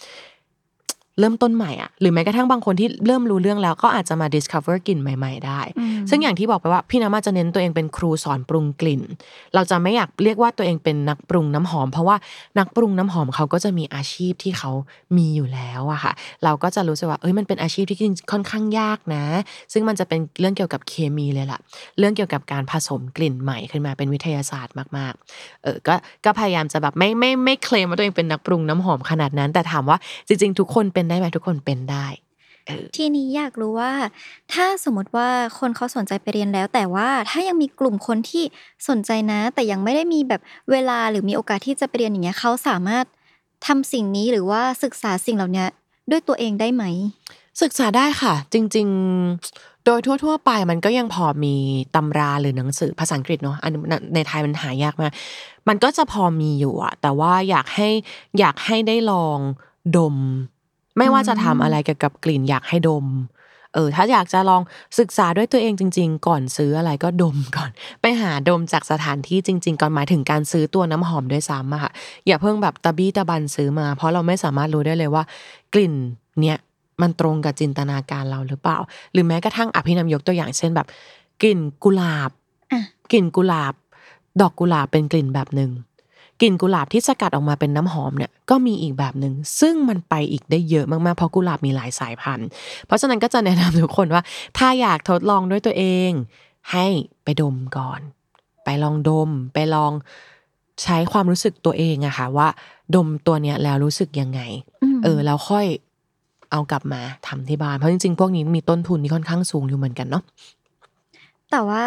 [1.20, 9.02] เริ่มต้นใหม่อะหรือแม้กระทั่งบางคนที่เริ่มรู้เรื่องแล้วก็อาจจะมา discover กลิ่นใหม่ ๆ ได้อืมซึ่งอย่างที่บอกไปว่าพี่น้ำอาจจะเน้นตัวเองเป็นครูสอนปรุงกลิ่น
[9.56, 12.16] เราจะไม่อยากเรียกว่าตัวเองเป็นนักปรุงน้ำหอม เพราะว่า
[12.60, 14.72] นักปรุงน้ำหอมเขาก็จะมีอาชีพที่เขา
[15.18, 17.98] มีอยู่แล้วอะค่ะ เราก็จะรู้สึกว่าเอ้ยมันเป็นอาชีพที่
[18.32, 19.24] ค่อนข้างยากนะ
[19.74, 21.60] ซึ่งมันจะเป็นเรื่องเกี่ยวกับเคมีเลยล่ะ
[22.00, 32.08] เรื่องเกี่ยวกับการผสมกลิ่นใหม่ขึ้นมาเป็นวิทยาศาสตร์มากๆ เออก็ก็พยายามจะแบบไม่ไม่ไม่เคลมว่าตัวเองเป็นนักปรุงน้ำหอมขนาดนั้น แต่ถามว่าจริง ๆ ทุกคนเป็นได้ไหมทุกคนเป็นได้
[32.98, 33.94] ทีนี้อยากรู้ว่า
[34.54, 38.44] ถ้าสมมติว่าคนเขาสนใจไปเรียนแล้ว แต่ว่าถ้ายังมีกลุ่มคนที่
[38.90, 40.42] สนใจนะ แต่ยังไม่ได้มีแบบ
[40.72, 43.06] เวลาหรือมีโอกาสที่จะไปเรียนอย่างเงี้ยเขาสามารถ
[43.68, 45.66] ทำสิ่งนี้หรือว่าศึกษาสิ่งเหล่านี้
[46.12, 46.84] ด้วยตัวเองได้ไหม
[47.62, 48.88] ศึกษาได้ค่ะ จริง
[49.36, 51.56] ๆ โดยทั่ว ๆ ไปมันก็ยังพอมี
[51.96, 53.74] ตำราหรือหนังสือภาษาอังกฤษเนาะอัน
[54.16, 55.12] ในไทยมันหายากมาก
[55.68, 57.90] มันก็จะพอมีอยู่อะแต่ว่าอยากให้
[58.40, 59.40] อยากให้ได้ลอง
[59.98, 60.16] ดม
[60.98, 63.08] ไม่ว่าจะทำอะไรเกี่ยวกับกลิ่นอยากให้ดม
[63.74, 64.62] เออ ถ้าอยากจะลอง
[65.00, 67.72] ศึกษาด้วยตัวเองจริง ๆ ก่อนซื้ออะไรก็ดมก่อน
[68.02, 71.92] ไปหาดมจากสถานที่จริง ๆ ก่อนหมายถึงการซื้อตัวน้ำหอมด้วยซ้ำอะค่ะ
[72.28, 75.24] อย่าเพิ่งแบบตะบี้ตะบันซื้อมา เพราะเราไม่สามารถรู้ได้เลยว่า
[75.74, 75.94] กลิ่น
[76.42, 76.58] เนี้ย
[77.02, 78.78] มันตรงกับจินตนาการเราหรือเปล่า
[79.14, 80.88] หรือแม้กระทั่งอภินำยกตัวอย่างเช่นแบบ
[81.42, 82.32] กลิ่นกุหลาบ
[82.72, 83.74] อะกลิ่นกุหลาบ
[84.42, 85.72] ดอกกุหลาบเป็นกลิ่นแบบหนึ่ง
[86.42, 92.48] กลิ่นกุหลาบที่สกัดออกมาเป็นน้ำหอมเนี่ยก็มีอีกแบบหนึ่งซึ่งมันไปอีกได้เยอะมากๆเพราะกุหลาบมีหลายสายพันธุ์
[92.86, 94.24] เพราะฉะนั้นก็จะแนะนำทุกคนว่า
[94.58, 96.12] ถ้าอยากทดลองด้วยตัวเอง
[96.72, 96.86] ให้
[97.24, 98.00] ไปดมก่อน
[98.64, 99.92] ไปลองดม ไปลอง
[100.84, 102.48] ใช้ความรู้สึกตัวเองอะค่ะว่า
[102.96, 104.42] ดมตัวเนี้ยแล้วรู้สึกยังไง
[104.96, 105.66] มเออแล้วค่อย
[106.52, 110.24] เอากลับมาทำที่บ้านเพราะจริงๆพวกนี้มีต้นทุนที่ค่อนข้างสูงอยู่เหมือนกันเนาะ
[111.52, 111.84] แต่ว่า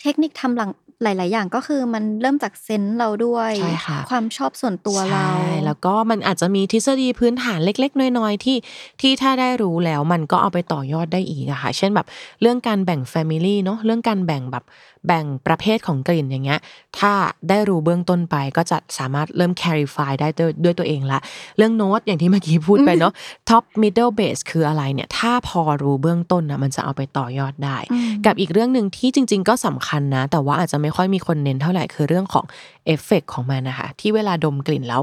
[0.00, 0.70] เทคนิคทำหลัง
[1.02, 8.56] หลาย ๆ อย่างก็คือมันเริ่มจากเซนส์เราด้วยใช่ค่ะความชอบส่วนตัวเราใช่แล้วก็มันอาจจะมีทฤษฎีพื้นฐานเล็ก ๆ น้อย ๆ ที่
[9.00, 12.06] ที่ถ้าได้รู้แล้วมันก็เอาไปต่อยอดได้อีกอะค่ะเช่นแบบ
[12.40, 14.64] เรื่องการแบ่ง Family เนาะเรื่องการแบ่งแบบ
[15.06, 16.60] แบ่งประเภทของกลิ่นอย่างเงี้ย
[16.98, 17.12] ถ้า
[17.48, 21.18] ได้รู้เบื้องต้นไปก็จะสามารถเริ่ม clarify ได้ด้วยด้วยตัวเองละ
[21.56, 23.12] เรื่องโน้ตอย่างที่เมื่อกี้พูดไปเนาะ
[23.50, 32.44] top middle base คืออะไรเนี่ย ถ้าพอรู้เบื้องต้นนะมันจะเอาไปต่อยอดได้อืมกับอีกเรื่องหนึ่งที่จริง ๆ ก็สำคัญนะ แต่ว่าอาจจะไม่ค่อยมีคนเน้นเท่าไหร่คือเรื่องของ
[32.86, 35.00] เอฟเฟกของมันนะคะ ที่เวลาดมกลิ่นแล้ว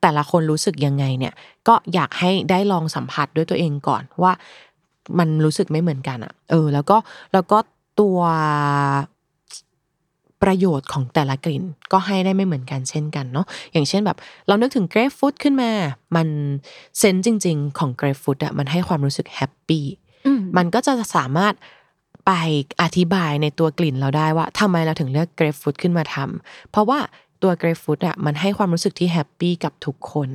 [0.00, 1.34] แต่ละคนรู้สึกยังไงเนี่ย
[1.68, 4.32] ก็อยากให้ได้ลองสัมผัสด้วยตัวเองก่อนว่า
[5.18, 6.96] มันรู้สึกไม่เหมือนกันอะเออ แล้วก็
[7.32, 7.58] แล้วก็
[8.00, 8.18] ตัว
[10.42, 15.70] ประโยชน์ของแต่ละกลิ่นก็ให้ได้ไม่เหมือนกันเช่นกันเนาะอย่างเช่นแบบเรานึกถึงเกรฟฟูดขึ้นมา
[16.16, 16.28] มัน
[16.98, 19.84] sense จริง ๆ ของเกรฟฟูดอะมันให้ความรู้สึก happy
[20.26, 21.54] อืมมันก็จะสามารถ
[22.26, 22.32] ไป
[22.82, 26.98] อธิบายในตัวกลิ่นเราได้ว่าทำไมเราถึงเลือกเกรฟฟูดขึ้นมาทำเพราะว่า
[27.42, 30.30] ตัวเกรฟฟูดอะมันให้ความรู้สึกที่ happy กับทุกคน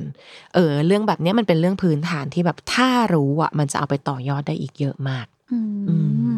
[0.54, 5.58] เออ เรื่องแบบนี้มันเป็นเรื่องพื้นฐานที่แบบถ้ารู้อะมันจะเอาไปต่อยอดได้อีกเยอะมากอื
[6.32, 6.36] ม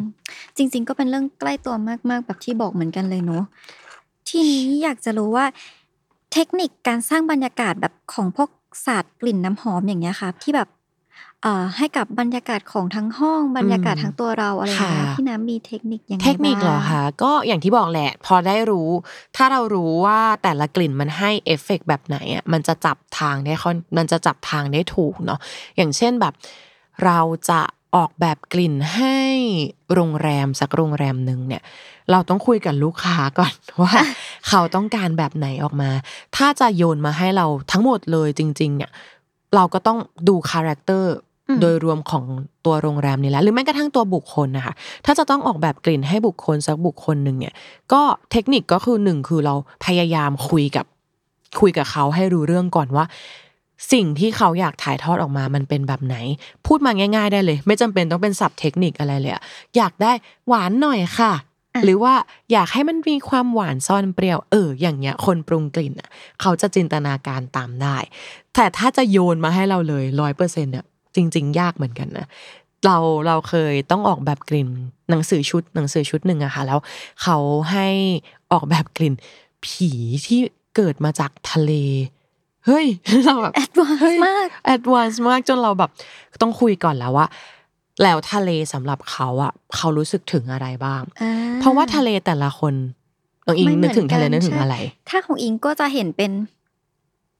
[0.56, 1.74] จริง ๆ ก็เป็นเรื่องใกล้ตัว
[2.10, 3.44] มาก ๆ แบบที่บอกเหมือนกันเลยเนาะ
[4.28, 5.46] ทีนี้อยากจะรู้ว่า
[6.32, 8.50] เทคนิคการสร้างบรรยากาศแบบของพวก
[8.86, 10.68] ศาสตร์กลิ่นน้ำหอมอย่างเงี้ยค่ะที่แบบ
[11.44, 18.88] อ่อให้กับบรรยากาศของทั้งห้องบรรยากาศทั้งตัวเราอะไรอย่างเงี้ยค่ะพี่น้ำมีเทคนิคยังไงเทคนิคเหรอบ้างคะก็อย่างที่บอกแหละ พอได้รู้
[19.36, 25.38] ถ้าเรารู้ว่าแต่ละกลิ่นมันให้เอฟเฟกต์แบบไหนอะมันจะจับทางได้ค่อนมันจะจับทางได้ถูกเนาะ
[25.76, 26.34] อย่างเช่นแบบ
[27.04, 27.60] เราจะ
[27.96, 29.18] ออกแบบกลิ่นให้
[29.94, 31.62] โรงแรมสักโรงแรมหนึ่งเนี่ย
[32.10, 33.94] เราต้องคุยกับลูกค้าก่อนว่า
[34.48, 35.90] เขาต้องการแบบไหนออกมา
[36.36, 38.90] ถ้าจะโยนมาให้เราทั้งหมดเลยจริง ๆ เนี่ย
[39.54, 42.24] เราก็ต้องดู character อืม โดยรวมของ
[42.64, 47.54] ตัวโรงแรมนี่แหละหรือแม้กระทั่งตัวบุคคลนะคะถ้าจะต้องออกแบบกลิ่นให้บุคคลสักบุคคลหนึ่งเนี่ย
[47.92, 48.02] ก็
[48.32, 49.54] เทคนิคก็คือหนึ่งคือเรา
[49.86, 50.86] พยายามคุยกับ
[51.60, 53.04] คุยกับเขาให้รู้เรื่องก่อนว่า
[53.92, 56.16] สิ่งที่เขาอยากถ่ายทอดออกมามันเป็นแบบไหน
[56.66, 59.42] พูดมาง่าย ๆ ได้เลย ไม่จำเป็นต้องเป็นศัพท์เทคนิคอะไรเลยอะ
[59.76, 60.12] อยากได้
[60.48, 61.32] หวานหน่อยค่ะ
[61.74, 62.14] อะหรือว่า
[62.52, 66.08] อยากให้มันมีความหวานซ่อนเปรี้ยว เออ อย่างเงี้ย คนปรุงกลิ่นอะ
[66.40, 67.96] เขาจะจินตนาการตามได้
[68.54, 70.84] แต่ถ้าจะโยนมาให้เราเลยร้อยเปอร์เซ็นเนี่ย
[71.16, 72.26] จริง ๆ ยากเหมือนกันนะ
[72.86, 72.96] เรา
[73.26, 74.68] เราเคยต้องออกแบบกลิ่น
[75.10, 76.78] หนังสือชุดหนังสือชุดหนึ่งอะค่ะแล้ว
[77.22, 77.36] เขา
[77.70, 77.88] ให้
[78.52, 79.14] ออกแบบกลิ่น
[79.64, 79.90] ผี
[80.26, 80.40] ที่
[80.76, 81.72] เกิดมาจากทะเล
[82.66, 82.86] เฮ้ย
[83.24, 85.90] เราแบบเฮ้ย advance มาก advance มากจนเราแบบ
[86.42, 87.26] ต้องคุยก่อนแล้วว่า
[88.02, 91.30] แล้วทะเลสำหรับเขาอะเขารู้สึกถึงอะไรบ้างอ่า
[91.60, 92.74] เพราะว่าทะเลแต่ละคนไม่เหมือนกัน
[93.46, 94.76] น้องอิงไม่เหมืนึอกถึงทะเลนึกถึงอะไร ใช่
[95.08, 96.30] ถ้าของอิงก็จะเห็นเป็น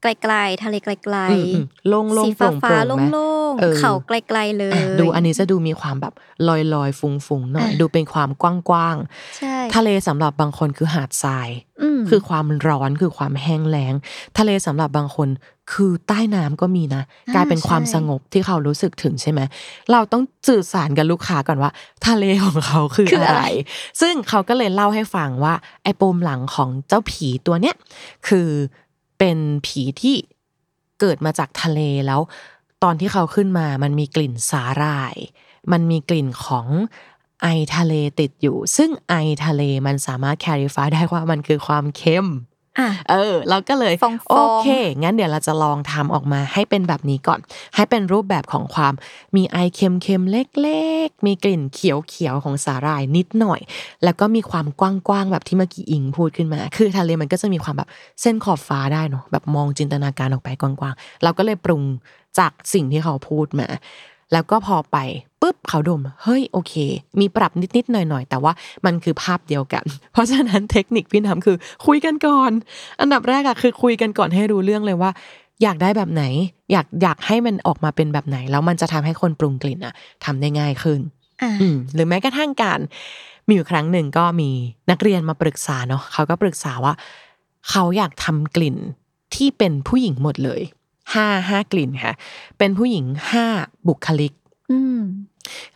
[0.04, 6.14] ไกลๆทะเลไกลอืมอืมโล่งๆสีโปร่ฟ้างๆฟ้าไหมโล่งเออๆเขาไกลๆเลยอะดูอันนี้จะดูมีความแบบ
[6.48, 8.96] ลอยลอยๆฟุ้งๆหน่อยอะดูเป็นความกว้าง
[9.38, 11.48] ใช่ๆทะเลสำหรับบางคนคือหาดทราย
[11.96, 13.94] มคือความร้อนคือความแห้งแล้ง
[14.38, 15.28] ทะเลสำหรับบางคน
[15.72, 19.40] คือใต้น้ำก็มีนะอ่ากลายเป็นความใช่สงบที่เขารู้สึกถึงใช่ไหม
[19.92, 21.70] เราต้องสื่อสารกับลูกค้าก่อนว่า
[22.06, 23.44] ทะเลของเขาคืออะไร
[24.00, 27.76] ซึ่งเขาก็เลยเล่าให้ฟังว่าไอ้ปมหลังของเจ้าผีตัวเนี้ย
[28.28, 28.48] คือ
[29.18, 30.16] เป็นผีที่
[31.00, 32.20] เกิดมาจากทะเลแล้ว
[32.82, 35.16] ตอนที่เขาขึ้นมามันมีกลิ่นสาหร่าย
[35.72, 36.66] มันมีกลิ่นของ
[37.42, 42.26] ไอทะเลติดอยู่ ซึ่งไอทะเลมันสามารถแคริฟายได้ว่ามันคือความเค็ม
[43.08, 44.68] เออ เราก็เลยฟองๆโอเค
[45.02, 47.40] งั้นเดี๋ยวเราจะลองทำออกมาให้เป็นแบบนี้ก่อน
[47.74, 48.92] ให้เป็นรูปแบบของความ
[49.36, 53.60] มีไอเค็มๆเล็กๆ มีกลิ่นเขียวๆของสาหร่ายนิดหน่อย
[54.04, 57.88] แล้วก็มีความกว้างๆแบบที่เมื่อกี้อิงพูดขึ้นมา คือทะเลมันก็จะมีความแบบ
[58.20, 61.82] เส้นขอบฟ้าได้เนาะแบบมองจินตนาการออกไปกว้างๆ เราก็เลยปรุง
[62.38, 63.68] จากสิ่งที่เขาพูดมา
[64.32, 64.96] แล้วก็พอไป
[65.44, 66.74] ปุ๊บเขาดม เฮ้ยโอเค
[67.20, 68.52] มีปรับนิดๆหน่อยๆ แต่ว่า
[68.86, 72.50] มันคือภาพเดียวกัน เพราะฉะนั้นเทคนิคพี่น้ำคือ คุยกันก่อน
[73.00, 75.10] อันดับแรกอะคือคุยกันก่อนให้รู้เรื่องเลยว่า
[75.62, 76.24] อยากได้แบบไหน
[76.72, 81.00] อยากอยากให้มันออกมาเป็นแบบไหน แล้วมันจะทำให้คนปรุงกลิ่นอะทำได้ง่ายขึ้น
[81.42, 82.80] อะอืมหรือแม้กระทั่งการ
[83.46, 84.50] มีอยู่ครั้งหนึ่งก็มี
[84.90, 86.94] นักเรียนมาปรึกษาเนาะเขาก็ปรึกษาว่า
[87.70, 88.76] เขาอยากทำกลิ่น
[89.34, 90.60] ที่เป็นผู้หญิงหมดเลย
[91.14, 92.14] ห้าห้ากลิ่นค่ะ
[92.58, 93.44] เป็นผู้หญิงห้า
[93.88, 94.32] บุคลิก
[94.70, 95.00] อืม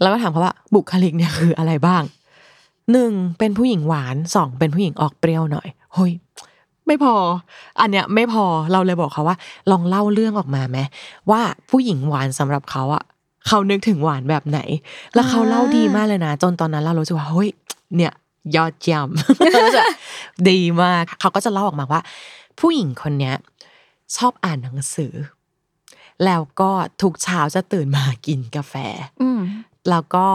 [0.01, 2.03] แล้วก็ถามเขาว่าบุคลิกเนี่ยคืออะไรบ้าง
[2.93, 6.13] หนึ่งเป็นผู้หญิงหวานสองเป็นผู้หญิงออกเปรี้ยวหน่อยเฮ้ย
[6.87, 7.15] ไม่พอ
[7.81, 9.37] อันเนี้ยไม่พอเราเลยบอกเขาว่า
[9.71, 10.79] ลองเล่าเรื่องออกมาไหม
[11.31, 11.41] ว่า
[11.71, 13.05] ผู้หญิงหวานสำหรับเขาอะ
[13.47, 14.61] เขานึกถึงหวานแบบไหน
[15.15, 17.49] แล้วเขาเล่าดีมากเลยนะ จนตอนนั้นเรารู้สึกว่าเฮ้ย
[17.97, 18.13] เนี่ย
[18.57, 19.09] ยอดเยี่ยม
[20.49, 22.01] ดีมากเขาก็จะเล่าออกมาว่า
[22.61, 23.35] ผู้หญิงคนเนี้ย
[24.17, 25.13] ชอบอ่านหนังสือ
[26.25, 26.71] แล้วก็
[27.03, 28.75] ทุกเช้าจะตื่นมากินกาแฟ
[29.23, 29.41] อืม
[29.91, 30.27] แล้วก็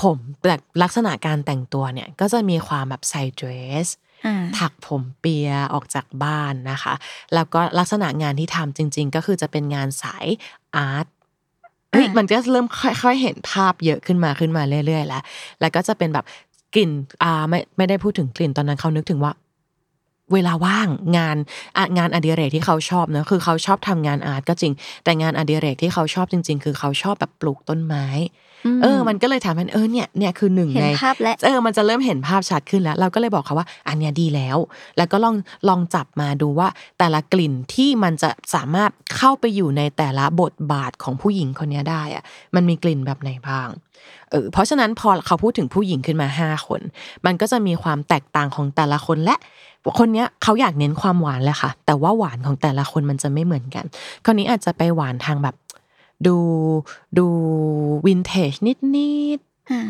[0.00, 3.50] ผมแบบลักษณะการแต่งตัวเนี่ย ก็จะมีความแบบใส่เดร
[3.86, 3.88] ส
[4.26, 6.94] อ่าถักผมเปียออกจากบ้านนะคะ
[7.34, 10.26] แล้วก็ลักษณะงานที่ทำจริง ๆ ก็คือจะเป็นงานสาย
[10.76, 11.06] อาร์ต
[11.92, 12.66] เฮ้ยอะมันก็เริ่ม
[13.02, 15.22] ค่อย ๆ เห็นภาพเยอะขึ้นมาขึ้นมาเรื่อย ๆ แล้ว
[15.60, 16.24] แล้วก็จะเป็นแบบ
[16.74, 16.90] กลิ่น
[17.22, 19.32] อ่าไม่ไม่ได้พูดถึงกลิ่นตอนนั้นเขานึกถึงว่า
[20.32, 21.36] เวลาว่างงาน
[21.76, 24.72] อะงานอดิเรกที่เขาชอบเนอะคือเขาชอบทำงานอาร์ตก็จริง
[25.04, 28.06] แต่งานอดิเรกที่เขาชอบจริง ๆ คือเขาชอบแบบปลูกต้นไม้
[28.82, 34.58] เออ มันก็เลยทำให้เออเนี่ยเนี่ยคือหนึ่งเห็นในภาพและเออมันจะเริ่มเห็นภาพชัดขึ้นแล้ว เราก็เลยบอกเขาว่า อันเนี้ยดีแล้ว
[34.96, 35.36] แล้วก็ลอง
[35.68, 36.68] ลองจับมาดูว่า
[36.98, 43.68] แต่ละกลิ่นที่มันจะสามารถเข้าไปอยู่ในแต่ละบทบาทของผู้หญิงคนเนี้ยได้อะมันมีกลิ่นแบบไหนบ้าง
[44.30, 46.80] เออเพราะฉะนั้นพอเขาพูดถึงผู้หญิงขึ้นมาห้าคน
[47.26, 49.36] มันก็จะมีความแตกต่างของแต่ละคนและ
[49.98, 53.84] คนเนี้ยเขาอยากเน้นความหวานแหละค่ะ แต่ว่าหวานของแต่ละคนมันจะไม่เหมือนกัน
[54.24, 55.54] คนนี้อาจจะไปหวานทางแบบ
[56.26, 56.36] ดู
[57.18, 57.26] ดู
[58.06, 59.40] วินเทจนิดนิด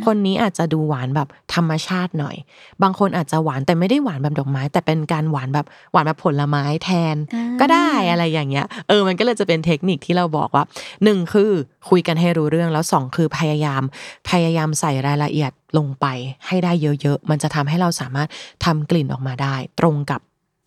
[0.06, 2.36] คนนี้อาจจะดูหวานแบบธรรมชาติหน่อย
[2.82, 10.64] บางคนอาจจะหวานแต่ไม่ได้หวานแบบดอกไม้ แต่เป็นการหวานแบบหวานแบบผลไม้แทนอ่าก็ได้อะไรอย่างเงี้ย เออมันก็เลยจะเป็นเทคนิคที่เราบอกว่า
[11.04, 11.50] หนึ่งคือ
[11.88, 13.82] คุยกันให้รู้เรื่องแล้วสองคือพยายาม
[14.30, 16.06] พยายามใส่รายละเอียดลงไป
[16.46, 18.28] ให้ได้เยอะๆ มันจะทำให้เราสามารถ
[18.64, 20.20] ทำกลิ่นออกมาได้ ตรงกับ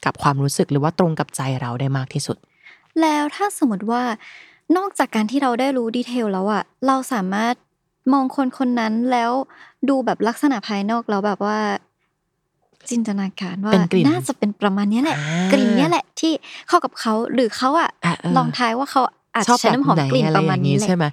[0.05, 2.37] กับความรู้สึกหรือว่าตรงกับใจเราได้มากที่สุด
[3.01, 4.03] แล้วถ้าสมมติว่า
[4.77, 7.53] นอกจากการที่เราได้รู้ดีเทลแล้วอะเราสามารถ
[8.13, 9.31] มองคนคนนั้นแล้ว
[9.89, 11.57] ดูแบบลักษณะภายนอกแล้วแบบว่า
[12.89, 16.31] จินตนาการว่าเป็นกลิ่นน่าจะเป็นประมาณเนี้ยแหละอ่ากลิ่นเนี้ยแหละที่
[16.67, 19.01] เข้ากับเขาหรือเขาอะอะเออลองทายว่าเขา
[19.35, 21.05] อาจชอบจะใช้น้ำหอมแบบไหกลิ่นอไประมาณนี้อย่งแหละใช่ไหม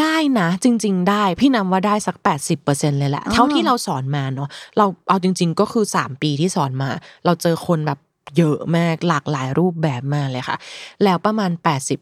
[0.00, 2.16] ได้นะจริง ๆ ได้พี่นำว่าได้สัก
[2.58, 6.88] 80%เลยแหละอ๋อเท่าที่เราสอนมาเนาะเราเอาจริง ๆ ก็คือ 3 ปีที่สอนมา
[7.24, 7.98] เราเจอคนแบบ
[8.36, 10.56] เยอะมากหลากหลายรูปแบบมากเลยค่ะ
[11.04, 11.50] แล้วประมาณ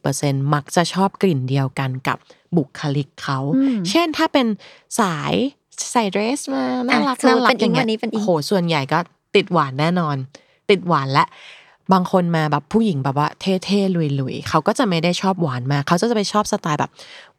[0.03, 2.19] 80%มักจะชอบกลิ่นเดียวกันกับ
[2.57, 4.47] บุคลิกเขาอืมเช่นถ้าเป็น
[5.01, 5.35] สาย
[5.93, 8.99] ใส่เดรสมาน่ารักอะน่ารักเป็นอิงอย่างเงี้วันนี้เป็นอิงโอ้โหส่วนใหญ่ก็
[9.37, 10.17] ติดหวานแน่นอน
[10.71, 11.25] ติดหวานและ
[11.93, 16.91] บางคนมาแบบผู้หญิงแบบว่าเท่ๆลุยๆเขาก็จะไม่ได้ชอบหวานมากเขาจะไปชอบสไตล์แบบ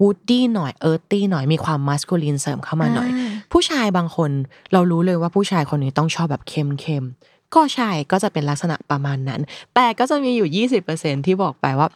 [0.02, 4.32] วูดดี้หน่อยเอิร์ตี้หน่อยมีความมัสคูลินเสริมเข้ามาหน่อยอ่าผู้ชายบางคน
[4.74, 9.42] เรารู้เลยว่าผู้ชายคนนี้ต้องชอบแบบเข้มๆ ก็ใช่ก็จะเป็นลักษณะประมาณนั้น
[9.76, 10.50] แต่ก็จะมีอยู่
[10.92, 11.88] 20%ที่บอกไปว่า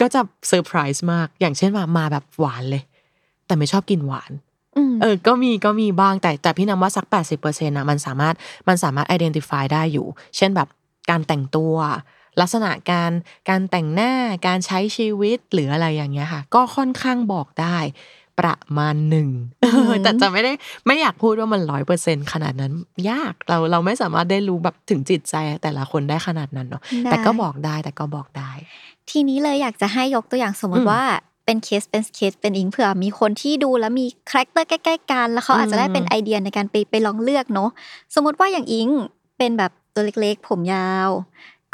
[0.00, 2.82] ก็จะเซอร์ไพรส์มาก อย่างเช่นมามาแบบหวานเลย
[3.46, 4.32] แต่ไม่ชอบกินหวาน
[4.76, 8.34] อืมเออ ก็มีก็มีบ้างแต่แต่พี่นำว่าสัก 80%นะมันสามารถ
[8.68, 10.68] มันสามารถ identify ได้อยู่ เช่นแบบ
[11.10, 11.74] การแต่งตัว
[12.40, 13.12] ลักษณะการ
[13.48, 14.12] การแต่งหน้า
[14.46, 17.76] การใช้ชีวิตหรืออะไรอย่างเงี้ยค่ะ ก็ค่อนข้างบอกได้
[18.38, 19.28] ประมาณหนึ่ง
[20.02, 20.52] แต่จะไม่ได้
[20.86, 22.72] ไม่อยากพูดว่ามันร้อยเปอร์เซ็นขนาดนั้น
[23.10, 28.50] ยากเราเราไม่สามารถได้รู้แบบถึงจิตใจแต่ละคนได้ขนาดนั้นเนาะได้แต่ก็บอกได้แต่ก็บอกได้
[29.10, 31.02] ทีนี้เลยอยากจะให้ยกตัวอย่างสมมติว่าอืม
[31.44, 37.70] เป็นเคสเป็นเคสเป็นอิงเผื่อมีคนที่ดูแล้วมี character ใกล้ๆกันแล้วเขาอาจจะได้เป็นอืมไอเดียในการไปไปลองเลือกเนาะ
[38.14, 38.88] สมมติว่าอย่างอิง
[39.38, 41.10] เป็นแบบตัวเล็กๆ ผมยาว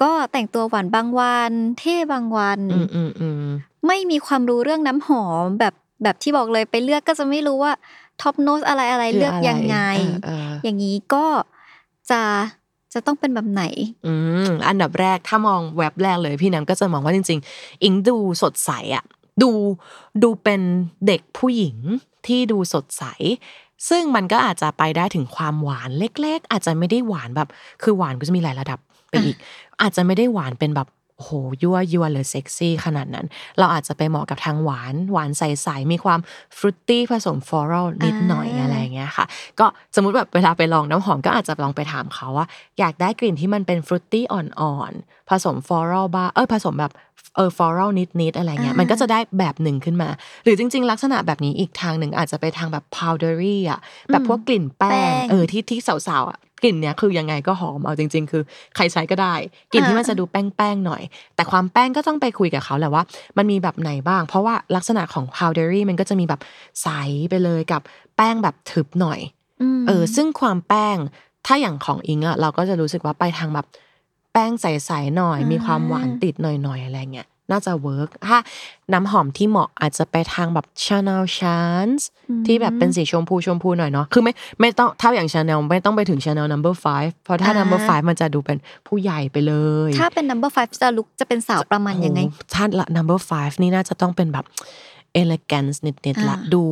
[0.02, 3.44] ก็แต่งตัวหวานบางวัน เท่บางวันอืมอืมอืม
[3.86, 7.72] ไม่มีความรู้เรื่องน้ำหอมแบบ แบบที่บอกเลยไปเลือกก็จะไม่รู้ว่า
[8.20, 11.24] top note อะไรอะไรคือเลือกอะไรยังไงเออเอออย่างนี้ก็
[12.10, 12.22] จะ
[12.92, 13.64] จะต้องเป็นแบบไหน
[14.06, 14.14] อื
[14.46, 19.04] มอันดับแรกถ้ามองแว็บแรกเลยพี่น้ำก็จะมองว่าจริง ๆ อิงดูสดใสอะ
[19.42, 19.50] ดู
[20.22, 20.60] ดูเป็น
[21.06, 21.76] เด็กผู้หญิง
[22.26, 23.04] ที่ดูสดใส
[23.88, 27.48] ซึ่งมันก็อาจจะไปได้ถึงความหวานเล็ก ๆ อาจจะไม่ได้หวานแบบ
[27.82, 28.78] คือหวานก็จะมีหลายระดับ
[29.08, 29.36] ไปอีก
[29.80, 31.30] อาจจะไม่ได้หวานเป็นแบบ โอ้โห
[31.62, 33.26] ยั่วยวนหรือเซ็กซี่ขนาดนั้น
[33.58, 36.20] เราอาจจะไปเหมาะกับทางหวาน หวานใสๆมีความ
[36.56, 39.24] ฟรุตตี้ผสมฟลอรัลนิดหน่อยอ่าอะไรอย่างเงี้ยค่ะ
[39.58, 42.46] ก็สมมติแบบเวลาไปลองน้ำหอมก็อาจจะลองไปถามเขาว่า
[42.78, 46.92] อยากได้กลิ่นที่มันเป็นฟรุตตี้อ่อนๆผสมฟลอรัลบ้างเออผสมแบบ
[47.36, 47.90] เออฟลอรัล
[48.20, 50.08] นิดๆอะไรเงี้ยอ่ามัมันก็จะได้แบบหนึ่งขึ้นมา
[50.44, 58.42] หรือจริง ๆ ลักษณะแบบนี้อีกทางหนึ่งอาจจะไปทางแบบ powdery อะแบบพวกกลิ่นแป้แป้งงเออที่ที่สาวๆอะ กลิ่นเนี้ยคือยังไงก็หอมเอาจริง ๆ คือ
[58.76, 59.34] ใครใช้ก็ได้
[59.72, 61.02] กลิ่นที่มันจะดูแป้งๆหน่อย
[61.34, 63.02] แต่ความแป้งก็ต้องไปคุยกับเขาแหละว่า
[63.36, 66.40] มันมีแบบไหนบ้าง เพราะว่าลักษณะของ powdery มันก็จะมีแบบ
[66.82, 66.88] ใส
[67.30, 67.82] ไปเลยกับ
[68.16, 69.20] แป้งแบบทึบหน่อย
[69.78, 70.96] มเออ ซึ่งความแป้ง
[71.46, 73.66] ถ้าอย่างของอิงอะเราก็จะรู้สึกว่าไปทางแบบ
[74.32, 78.38] แป้งใสๆหน่อยอ่ามีมีความหวานติดหน่อยๆอะไรเงี้ยน่าจะเวิร์กถ้า
[78.92, 82.02] น้ำหอมที่เหมาะอาจจะไปทางแบบ Chanel Chance
[82.46, 89.54] ที่แบบเป็นสีชมพูชมพูหน่อยเนาะคือไม่ไม่ต้องถ้าอย่าง Chanel ไม่ต้องไปถึง Chanel Number Five เพราะถ้าอ่า Number Five มันจะดูเป็นผู้ใหญ่ไปเล
[89.88, 94.44] ย ถ้าเป็น number five จะลุกจะเป็นสาวประมาณยังไงโอ้โหถ้าละ number five นี่น่าจะต้องเป็นแบบ
[95.22, 96.62] elegance นิดๆละอ่าดู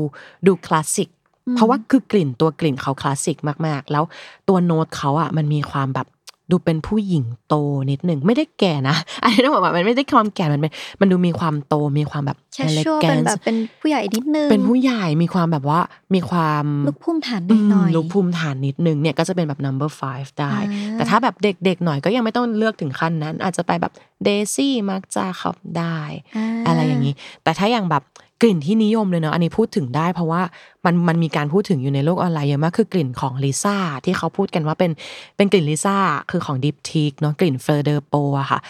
[0.46, 1.08] ดูคลาสสิก
[1.46, 4.04] อืมเพราะว่าคือกลิ่นตัวกลิ่นเขาคลาสสิกมากๆ แล้ว
[4.48, 6.06] ตัวโน้ตเขาอะมันมีความแบบ
[6.50, 7.54] ดูเป็นผู้หญิงโต
[7.90, 15.80] นิดหนึ่งไม่ได้แก่นะอันนี้ต้องบอกว่ามันไม่ได้ความแก่มันเป็นมันดูมีความโตมีความแบบ casual เป็นแบบเป็นผู้ใหญ่นิดนึงเป็นผู้ใหญ่มีความแบบว่า
[16.14, 23.92] มีความลุกพุ่มฐานหน่อยมลุกภูมิฐานนิดนึงเนี่ยก็จะเป็นแบบ number five ได้อ่าแต่ถ้าแบบเด็กๆหน่อยก็ยังไม่ต้องเลือกถึงขั้นนั้น อาจจะไปแบบ
[24.24, 28.04] เดซี่มักจะขับได้าอะไรอย่างนี้ แต่ถ้าอย่างแบบ
[28.42, 30.42] กลิ่นที่นิยมเลยเนาะอันนี้พูดถึงได้ เพราะว่า
[30.84, 34.90] มันมันมีการพูดถึงอยู่ในโลกออนไลน์เยอะมากคือกลิ่นของลิซ่าที่เขาพูดกันว่าเป็น
[35.36, 35.96] เป็นกลิ่นลิซ่า
[36.30, 38.60] คือของดิปทีกเนาะกลิ่นเฟอร์เดอร์โปอะค่ะ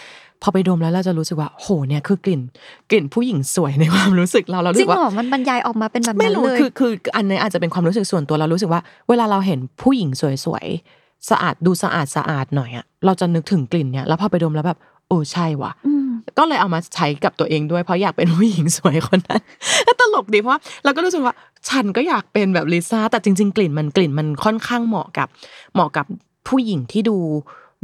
[0.41, 2.41] พอไปดมแล้วเราจะรู้สึกว่าโหเนี่ยคือกลิ่น
[2.89, 10.09] กลิ่นผู้หญิงสวยในความรู้สึกเราเราจรู้ริสึงกว่าเหรอมันบรรยายออกมาเป็นแบบไม่นั้นรู้เลยคือคืออันนี้อาจจะเป็นความรู้สึกส่วนตัวเรารู้สึกว่า เวลาเราเห็นผู้หญิง
[10.45, 19.41] สวยๆสะอาดดูสะอาดสะอาดหน่อยอะเราจะนึกถึงกลิ่นเนี่ยแล้วพอไปดมแล้วแบบโอ้ใช่ว่ะอืม ก็เลยเอามาใช้กับตัวเองด้วยเพราะอยากเป็นผู้หญิงสวยคนนั้น
[19.85, 21.33] แล้วตลกดีเพราะว่าเราก็รู้สึกว่า
[21.69, 25.27] ฉันก็อยากเป็นแบบลิซ่าแต่จริง ๆ กลิ่นมันกลิ่นมันค่อนข้างเหมาะกับ
[25.73, 26.05] เหมาะกับ
[26.47, 27.17] ผู้หญิงที่ดู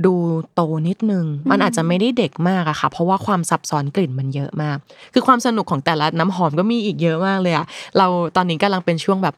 [0.06, 0.14] ดู
[0.54, 4.78] โตนิดนึง มันอาจจะไม่ได้เด็กมากอะค่ะ เพราะว่าความซับซ้อนกลิ่นมันเยอะมาก
[5.14, 7.66] คือความสนุกของแต่ละน้ำหอมก็มีอีกเยอะมากเลยอะ
[7.98, 9.36] เราตอนนี้กำลังเป็นช่วงแบบ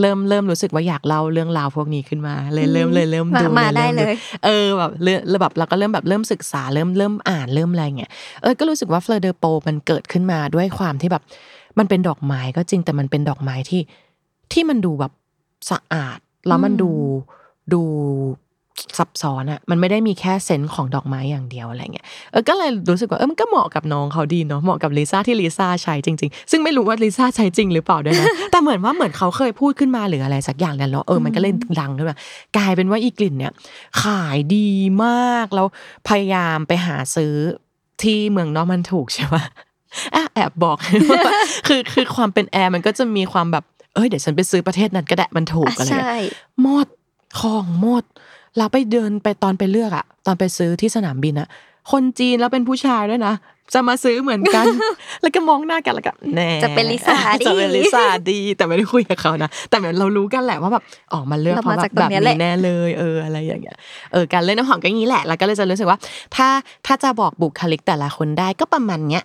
[0.00, 4.14] เริ่มเริ่มรู้สึกว่าอยากเล่าเรื่องราวพวกนี้ขึ้นมาเลยเริ่มเลยเริ่มมาดูมาได้ริ่เลย
[4.44, 8.10] เออแบบเริ่มแบบเราก็เริ่มแบบเริ่มศึกษาเริ่มเริ่มอ่านเริ่มอะไรเงี้ย
[8.42, 11.22] เออก็รู้สึกว่าเฟลเดอร์โปมันเกิดขึ้นมาด้วยความที่แบบ
[11.78, 13.82] มันเป็นดอกไม้ก็จริงแต่มันเป็นดอกไม้ที่
[14.52, 15.12] ที่มันดูแบบ
[15.70, 16.90] สะอาด แล้วมันอืมดู
[17.72, 17.82] ดู
[18.98, 32.16] ซับซ้อนอะมันไม่ได้มีแค่เซนส์ของดอกไม้อย่างเดียวอะไรเงี้ยเออก็เลยรู้สึกว่าเออมันก็เหมาะกับน้องเขาดีเนาะเหมาะกับลิซ่าที่ลิซ่าใช้จริง ๆ ซึ่งไม่รู้ว่าลิซ่าใช้จริงหรือเปล่าด้วยนะแต่เหมือนว่าเหมือนเขาเคยพูดขึ้นมาหรืออะไรสักอย่างแล้วเนาะเออมันก็เล่นดังขึ้นมา
[32.56, 33.52] กลายเป็นว่าอีกลิ่นเนี่ย
[34.02, 34.68] ขายดี
[35.04, 35.66] มากแล้ว
[36.08, 37.34] พยายามไปหาซื้อ
[38.02, 39.42] ที่เมืองนอกมันถูกใช่ปะ
[40.14, 40.76] อะแอบบอก
[41.10, 41.22] ว่า
[41.66, 43.64] คือคือความเป็นแอร์มันก็จะมีความแบบ
[43.94, 46.86] เอ้ยเดี๋ยวฉันไปซื้อประเทศนั้นก็ได้มันถูกอะอะไรอย่างใช่เงี้ยหมด
[47.40, 48.04] ของหมด
[48.58, 51.48] เราไปเดินไปตอนไปเลือกอะตอนไปซื้อที่สนามบินอะ
[51.92, 53.34] คนจีนแล้วเป็นผู้ชายด้วยนะ
[53.74, 54.66] จะมาซื้อเหมือนกัน
[55.22, 60.82] แล้วก็มองหน้ากันแล้วก็แน่จะเป็นลิซ่าดิจะเป็นลิซ่าดี แต่ไม่ได้คุยกับเขานะ แต่เหมือนเรารู้กันแหละว่าแบบ
[61.12, 63.76] อ๋อมันเลือกเราเพราะมาแบจากบตรแบงบเนี้ยแหนี้ละแน่เลยเอออะไรอย่างเงี้ย
[64.12, 65.98] เออการเล่นน้ำหอมก็อย่างนี้แหละ แล้วก็เลยจะรู้สึกว่า
[66.36, 66.48] ถ้า
[66.86, 69.24] ถ้าจะบอกบุคลิกแต่ละคนได้ก็ประมาณเนี้ยม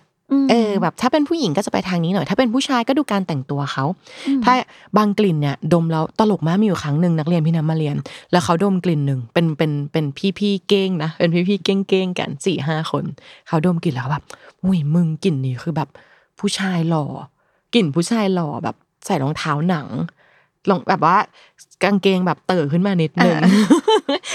[0.50, 3.84] เออแบบถ้าเป็นผู้หญิงก็จะไปทางนี้หน่อย ถ้าเป็นผู้ชายก็ดูการแต่งตัวเขา
[4.26, 4.52] อืมถ้า
[4.96, 7.96] บางกลิ่นเนี่ยดมแล้วตลกมากมีอยู่ครั้งหนึ่งนักเรียนพี่น้ำมาเรียน
[8.32, 13.04] แล้วเขาดมกลิ่นหนึ่งเป็นเป็นเป็นพี่พี่ๆเก้งนะเป็นพี่พี่ๆเก้งเก้งๆกันสี่ห้าคน
[13.48, 14.22] เขาดมกลิ่นแล้วแบบ
[14.64, 15.88] อุ้ยมึงกลิ่นนี้คือแบบ
[16.38, 17.04] ผู้ชายหล่อ
[17.74, 19.86] กลิ่นผู้ชายหล่อแบบใส่รองเท้าหนัง
[20.70, 21.16] ลงแบบว่า
[21.84, 23.36] กางเกงแบบเติ่ขึ้นมานิดนึง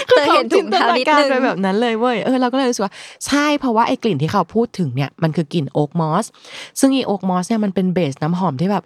[0.08, 2.94] เตอเห็นถุงเท้านิดนึงไปแบบนั้นเลยเว้ยเออเราก็เลยรู้สึกว่า
[3.26, 6.24] ใช่เพราะว่าไอ้กลิ่นที่เขาพูดถึงเนี่ยมันคือกลิ่น oakmoss
[6.80, 8.84] ซึ่งอี oakmoss เนี่ยมันเป็น base น้ำหอมที่แบบ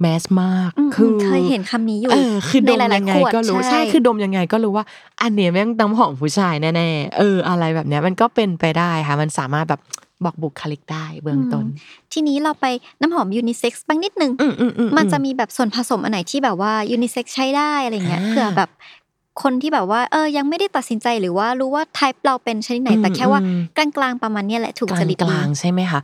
[0.00, 4.84] mass มากอืมคือเคยเห็นคำนี้อยู่เออคือดในมหลายยังๆไงขวดก็รู้ใช่คือดมยังไงก็รู้ว่า
[5.22, 9.80] อันเนี้ยแม่งน้ำหอมผู้ชายแน่ๆเออ อะไรแบบเนี้ยมันก็เป็นไปได้ค่ะ มันสามารถแบบ
[10.24, 11.64] บอกบุคลิกได้เบื้องต้น
[12.12, 12.66] ทีนี้เราไป
[13.00, 18.70] น้ำหอมยูนิเซ็กซ์บ้างนิดนึงอืมอืมอืมันจะมีแบบส่วนผสมอันไหนที่แบบว่ายูนิเซ็กซ์ใช้ได้อะไรเงี้ยอ่าเผื่อแบบ
[19.42, 26.00] คนที่แบบว่าเออยังไม่ได้ตัดสินใจหรือว่ารู้ว่าไทป์เราเป็นชนิดไหนอืมแต่แค่ว่าอืมกลางๆประมาณเนี้ยแหละถูกกจลางริตกดีลางๆใช่ไหมคะ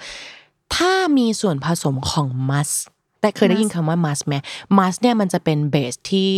[0.75, 2.71] ถ้ามีส่วนผสมของมัส
[3.21, 4.35] แต่เคยได้ยินคำว่ามัสไหม
[4.79, 6.35] มัสเนี่ยมันจะเป็นเบสที่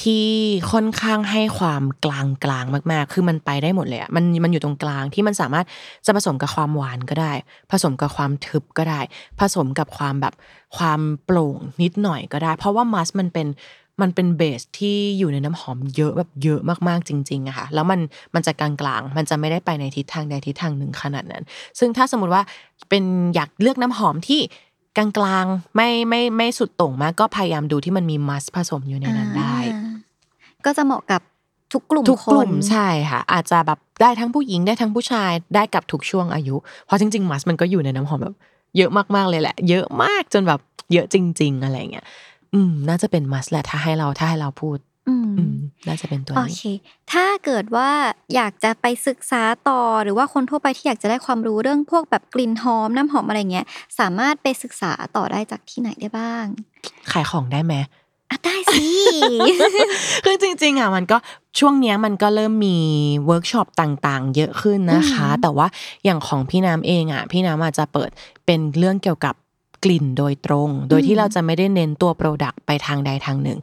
[0.00, 0.26] ที่
[0.72, 5.66] ค่อนข้างให้ความกลางกลางๆมากๆ คือมันไปได้หมดเลยอะมันมันอยู่ตรงกลางที่มันสามารถ
[6.06, 7.32] จะผสมกับความหวานก็ได้
[7.70, 9.00] ผสมกับความทึบก็ได้
[9.40, 10.34] ผสมกับความแบบ
[10.76, 13.48] ความโปร่งนิดหน่อยก็ได้ เพราะว่ามัสมันเป็น
[14.02, 18.00] มันเป็นเบสที่อยู่ในน้ำหอมเยอะแบบเยอะมากๆจริงๆอะค่ะ แล้วมัน
[18.34, 21.44] มันจะกลางๆ มันจะไม่ได้ไปในทิศทางใดทิศทางหนึ่งขนาดนั้น
[21.78, 22.42] ซึ่งถ้าสมมติว่า
[22.90, 23.04] เป็น
[23.34, 24.40] อยากเลือกน้ำหอมที่
[24.98, 29.94] กลางๆไม่ไม่ไม่สุดโต่งมากก็พยายามดูที่มันมีมัสผสมอยู่ในนั้นได้อ่า
[30.64, 31.20] ก็จะเหมาะกับ
[31.72, 38.34] ทุกกลุ่มทุกกลุ่มคนใช่ค่ะ อาจจะแบบได้ทั้งผู้หญิงได้ทั้งผู้ชายได้กับทุกช่วงอายุ เพราะจริงๆมัสมันก็อยู่ในน้ำหอมแบบ
[38.76, 40.60] เยอะมากๆเลยแหละ เยอะมากจนแบบ
[40.92, 42.06] เยอะจริง ๆ อะไรเงี้ย
[42.54, 44.78] อืมน่าจะเป็นมัสแหละถ้าให้เราถ้าให้เราพูด
[45.08, 45.56] อืม อืม
[45.88, 46.62] น่าจะเป็นตัวโอนี้ เค
[47.12, 47.90] ถ้าเกิดว่า
[48.34, 53.66] อยากจะไปศึกษาต่อหรือว่าคนทั่วไปที่อยากจะได้ความรู้เรื่องพวกแบบกลิ่นหอมน้ำหอมอะไรเงี้ย
[53.98, 56.44] สามารถไปศึกษาต่อได้จากที่ไหนได้บ้าง
[57.12, 57.74] ขายของได้ไหม
[58.30, 58.84] อะได้สิ
[60.24, 61.16] คือจริงๆอะมันก็
[61.58, 62.78] ช่วงเนี้ยมันก็เริ่มมี
[63.26, 65.66] เวิร์กช็อปต่างๆ เยอะขึ้นนะคะ อืม แต่ว่า
[66.04, 68.10] อย่างของพี่น้ำเองอะพี่น้ำอาจจะเปิด
[68.46, 69.34] เป็นเรื่องเกี่ยวกับ
[69.84, 73.58] กลิ่นโดยตรง โดยที่เราจะไม่ได้เน้นตัว product ไปทางใดทางหนึ่ง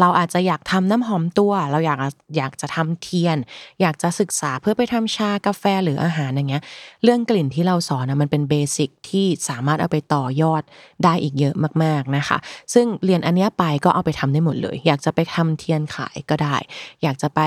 [0.00, 1.98] เราอาจจะอยากทำน้ำหอมตัว เราอยาก
[2.36, 3.36] อยากจะทำเทียน
[3.80, 6.62] อยากจะศึกษาเพื่อไปทำชากาแฟหรืออาหารอย่างเงี้ย
[7.04, 10.62] เรื่องกลิ่นที่เราสอนนะมันเป็น basic ที่สามารถเอาไปต่อยอด
[11.04, 12.38] ได้อีกเยอะมากๆนะคะ
[12.74, 16.56] ซึ่งเรียนอันเนี้ยไปก็เอาไปทำได้หมดเลย อยากจะไปทำเทียนขายก็ได้
[17.02, 17.40] อยากจะไป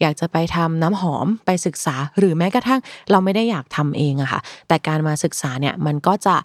[0.00, 2.80] อยากจะไปทำน้ำหอมไปศึกษา หรือแม้กระทั่ง
[3.10, 6.36] เราไม่ได้อยากทำเองอะค่ะ แต่การมาศึกษาเนี่ยมันก็จะ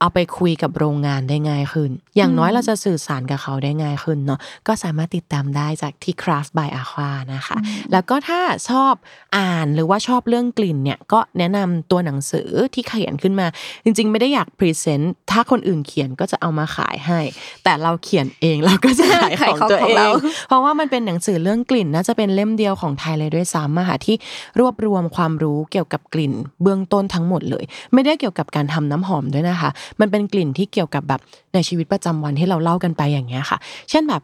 [0.00, 7.56] เอาไปคุยกับโรงงานได้ง่ายขึ้น อย่างน้อยอืมเราจะสื่อสารกับเขาได้ง่ายขึ้นเนาะ ก็สามารถติดตามได้จากที่ Craft by Aqua นะคะ
[7.92, 8.40] แล้วก็ถ้า
[8.70, 8.94] ชอบ
[9.36, 13.46] อ่านหรือว่าชอบเรื่องกลิ่นเนี่ย ก็แนะนำตัวหนังสือที่เขียนขึ้นมา
[13.84, 17.20] จริง ๆ ไม่ได้อยากพรีเซนต์ถ้าคนอื่นเขียนก็จะเอามาขายให้
[17.64, 20.12] แต่เราเขียนเองเราก็จะขายของขายของตัวของเอเราง
[20.48, 24.16] เพราะว่ามันเป็นหนังสือเรื่องกลิ่นน่าจะเป็นเล่มเดียวของไทยเลยด้วยซ้ำอะค่ะที่
[24.60, 26.32] รวบรวมความรู้เกี่ยวกับกลิ่น
[26.62, 29.70] เบื้องต้นทั้งหมดเลย ไม่ได้เกี่ยวกับการทำน้ำหอมด้วยนะคะ
[30.00, 31.20] มันเป็นกลิ่นที่เกี่ยวกับแบบ
[31.54, 33.58] ในชีวิตประจำวันที่เราเล่ากันไปอย่างเงี้ยค่ะ
[33.90, 34.22] เช่นแบบ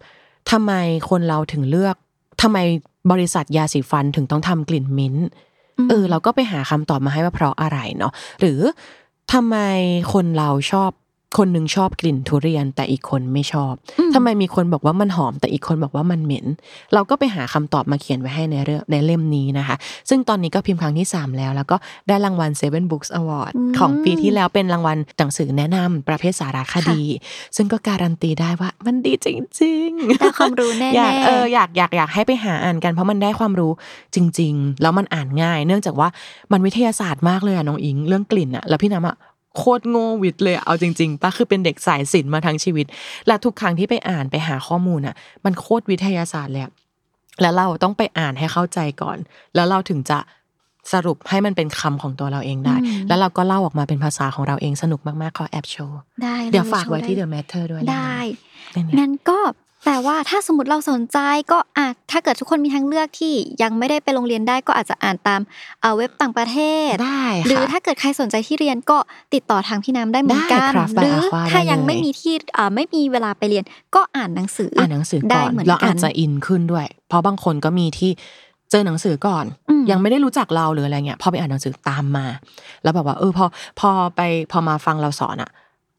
[0.50, 0.72] ทำไม
[1.10, 1.96] คนเราถึงเลือก
[2.42, 2.58] ทำไม
[3.12, 5.26] บริษัทยาสีฟันถึงต้องทำกลิ่นมิ้นท์
[5.88, 8.60] เออเราก็ไปหาคำตอบมาให้ว่าเพราะอะไรเนาะหรือ
[9.32, 9.56] ทำไม
[10.12, 10.90] คนเราชอบ
[11.38, 13.74] คนหนึ่งชอบกลิ่นทุเรียนแต่อีกคนไม่ชอบ
[14.14, 16.46] ทำไมมีคนบอกว่ามันหอม แต่อีกคนบอกว่ามันเหม็น
[16.94, 19.76] เราก็ไปหาคำตอบมาเขียนไว้ให้ในเรื่องในเล่มนี้นะคะ
[20.08, 21.76] ซึ่งตอนนี้ก็พิมพ์ครั้งที่ 3 แล้ว แล้วก็
[22.08, 27.02] ได้รางวัล Seven Books Award อืมของปีที่แล้วเป็นรางวัลหนังสือแนะนำประเภทสารคดี
[27.56, 29.28] ซึ่งก็การันตีได้ว่ามันดีจ
[29.60, 33.72] ริงๆได้ความรู้แน่อยากๆเอออยากอยากอยากให้ไปหาอ่านกันเพราะมันได้ความรู้
[34.14, 36.08] จริง ๆ แล้วมันอ่านง่าย เนื่องจากว่า
[36.52, 39.16] มันวิทยาศาสตร์มากเลยอะน้องอิงเรื่องกลิ่นอะแล้วพี่น้ำอะ
[39.58, 42.86] โคตรโง่วิทย์เลยอะเอาจริงๆปะคือเป็นเด็กสายศิลป์มาทั้งชีวิต
[43.26, 46.72] และทุกครั้งที่ไปอ่านไปหาข้อมูลอะมันโคตรวิทยาศาสตร์เลยอะ
[47.42, 49.18] แล้วเราต้องไปอ่านให้เข้าใจก่อน
[49.54, 50.18] แล้วเราถึงจะ
[50.92, 58.18] สรุปให้มันเป็นคำของตัวเราเองได้อืมแล้วเราก็เล่าออกมาเป็นภาษาของเราเองสนุกมากๆขอแอบโชว์ ได้ลเดี๋ยวฝากไว้โชที่ได้ The Matter ด้วยนะได้
[58.74, 59.38] นั่นไงงั้นก็
[59.84, 61.18] แปลว่าถ้าสมมติเราสนใจ
[61.52, 65.40] ก็อะถ้าเกิดทุกคนมีทางเลือกที่ยังไม่ได้ไปโรงเรียนได้ก็อาจจะอ่านตาม
[65.80, 66.58] เอ่อเว็บต่างประเท
[66.88, 68.98] ศได้ค่ะหรือถ้าเกิดใครสนใจที่เรียนก็
[69.34, 73.64] ติดต่อทางพี่น้ำได้เหมือนกันได้ Craft by หรือ Aqua ถ้ายังได้เลยไม่มีที่อ่าไม่มีเวลาไปเรียน
[73.94, 78.10] ก็อ่านหนังสือออ่านหนังสือได้ก่อนเหมือนแล้วกัอานจจะอินขึ้นด้วย เพราะบางคนก็มีที่
[78.70, 82.26] เจอหนังสือก่อนอืมยังไม่ได้รู้จักเราหรืออะไรเงี้ยพอไปอ่านหนังสือตามมา
[82.82, 83.46] แล้วแบบว่าเออพอ
[83.80, 84.20] พอไป
[84.52, 85.50] พอมาฟังเราสอนอะ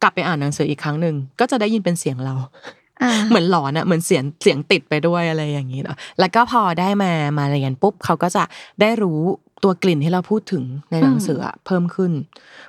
[0.01, 2.84] กลับไปอ่านหนังสืออีกครั้งหนึ่งก็จะได้ยินเป็นเสียงเราอ่า
[3.29, 8.43] เหมือนหลอนอะเหมือนเสียงเสียงติดไปด้วยอะไรอย่างนี้เนาะแล้วก็พอได้มามาเรียนปุ๊บเขาก็จะ
[8.81, 9.19] ได้รู้
[9.63, 12.11] ตัวกลิ่นที่เราพูดถึงในหนังสืออะเพิ่มขึ้น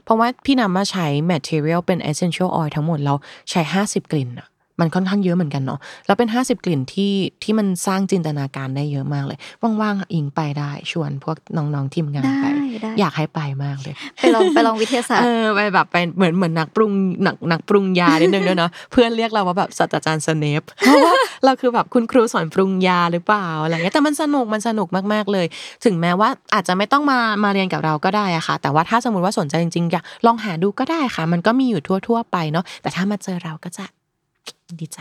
[0.05, 3.15] เพราะว่าพี่นำมาใช้ material เป็น essential oil ทั้งหมดเรา
[3.51, 4.49] ใช้ 50 กลิ่นอะ
[4.81, 7.13] มันค่อนข้างเยอะเหมือนกันเนาะแล้วเป็น 50 กลิ่นที่
[7.43, 9.39] ที่มันสร้างจินตนาการได้เยอะมากเลย
[9.81, 16.93] ว่างๆอิงไปได้ชวนพวกน้องๆทีมงานไปได้ได้อยากให้ไปมากเลย ไปลองไปลองวิทยาศาสตเอร์อไปแบบไปเหมือนเหมือนนักปรุง
[17.27, 21.13] นักนักปรุงยานิดนึงด้วยเนาะเพื่อนเรียกเราว่าแบบศาสตราจารย์สเนปเพราะว่า
[21.45, 25.47] เราคือแบบคุณครูสอนปรุงยาหรือเปล่าอะไรเงี้ยแต่มันสนุกมันสนุกมากๆเลย
[25.85, 33.85] ถึงแม้ว่าอาจจะไม่ต้องมามาเรียนกับเราก็ได้อะค่ะ แต่ว่าถ้าสมมติว่าสนใจจริงๆอยากลองหาดูก็ได้ค่ะ มันก็มีอยู่ทั่ว ๆ ไปเนาะแต่ถ้ามาเจอเราก็จะ
[34.81, 34.99] ดีใจ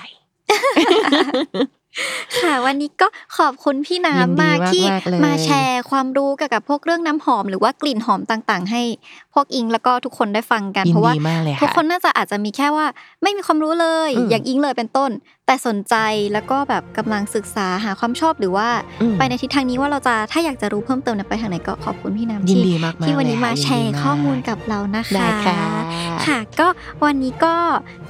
[2.41, 8.81] ค่ะ วันนี้ก็ขอบคุณพี่ยินดีน้ำมากที่มากๆเลยมาแชร์ความรู้เกี่ยวกับพวกเรื่องน้ำหอม หรือว่ากลิ่นหอมต่างๆ ให้
[9.33, 12.85] พวกอิงแล้วก็ทุกคนได้ฟังกันยินเพราะว่าดีมากเลยค่ะทุกคนน่าจะอาจจะมีแค่ว่า
[13.23, 15.11] ไม่มีความรู้เลยอืมอย่างอิงเลยเป็นต้น
[15.47, 15.95] แต่สนใจ
[16.33, 18.67] แล้วก็แบบกำลังศึกษาหาความชอบหรือว่า
[19.01, 25.59] อืมไปในทิศทางนี้ว่าเราจะถ้าอยากจะรู้เพิ่มเติมเนี่ยไปทางไหนก็ขอบคุณพี่น้ำยินที่ดีมากๆที่วันนี้เลยค่ะมาแชยินดีร์มากข้อมูลกับเรานะคะได้ค่ะ
[26.25, 26.67] ค่ะ ก็
[27.03, 27.55] วันนี้ก็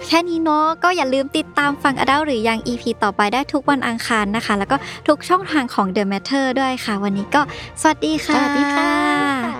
[0.07, 4.75] แค่นี้เนาะก็อย่าลืมติดตามฟังอดัลหรือยัง EP ต่อไปได้ทุกวันอังคารนะคะ แล้วก็
[5.07, 7.41] ทุกช่องทางของ The Matter ด้วยค่ะ วันนี้ก็
[7.81, 9.54] สวัสดีค่ะสวัสดีค่ะ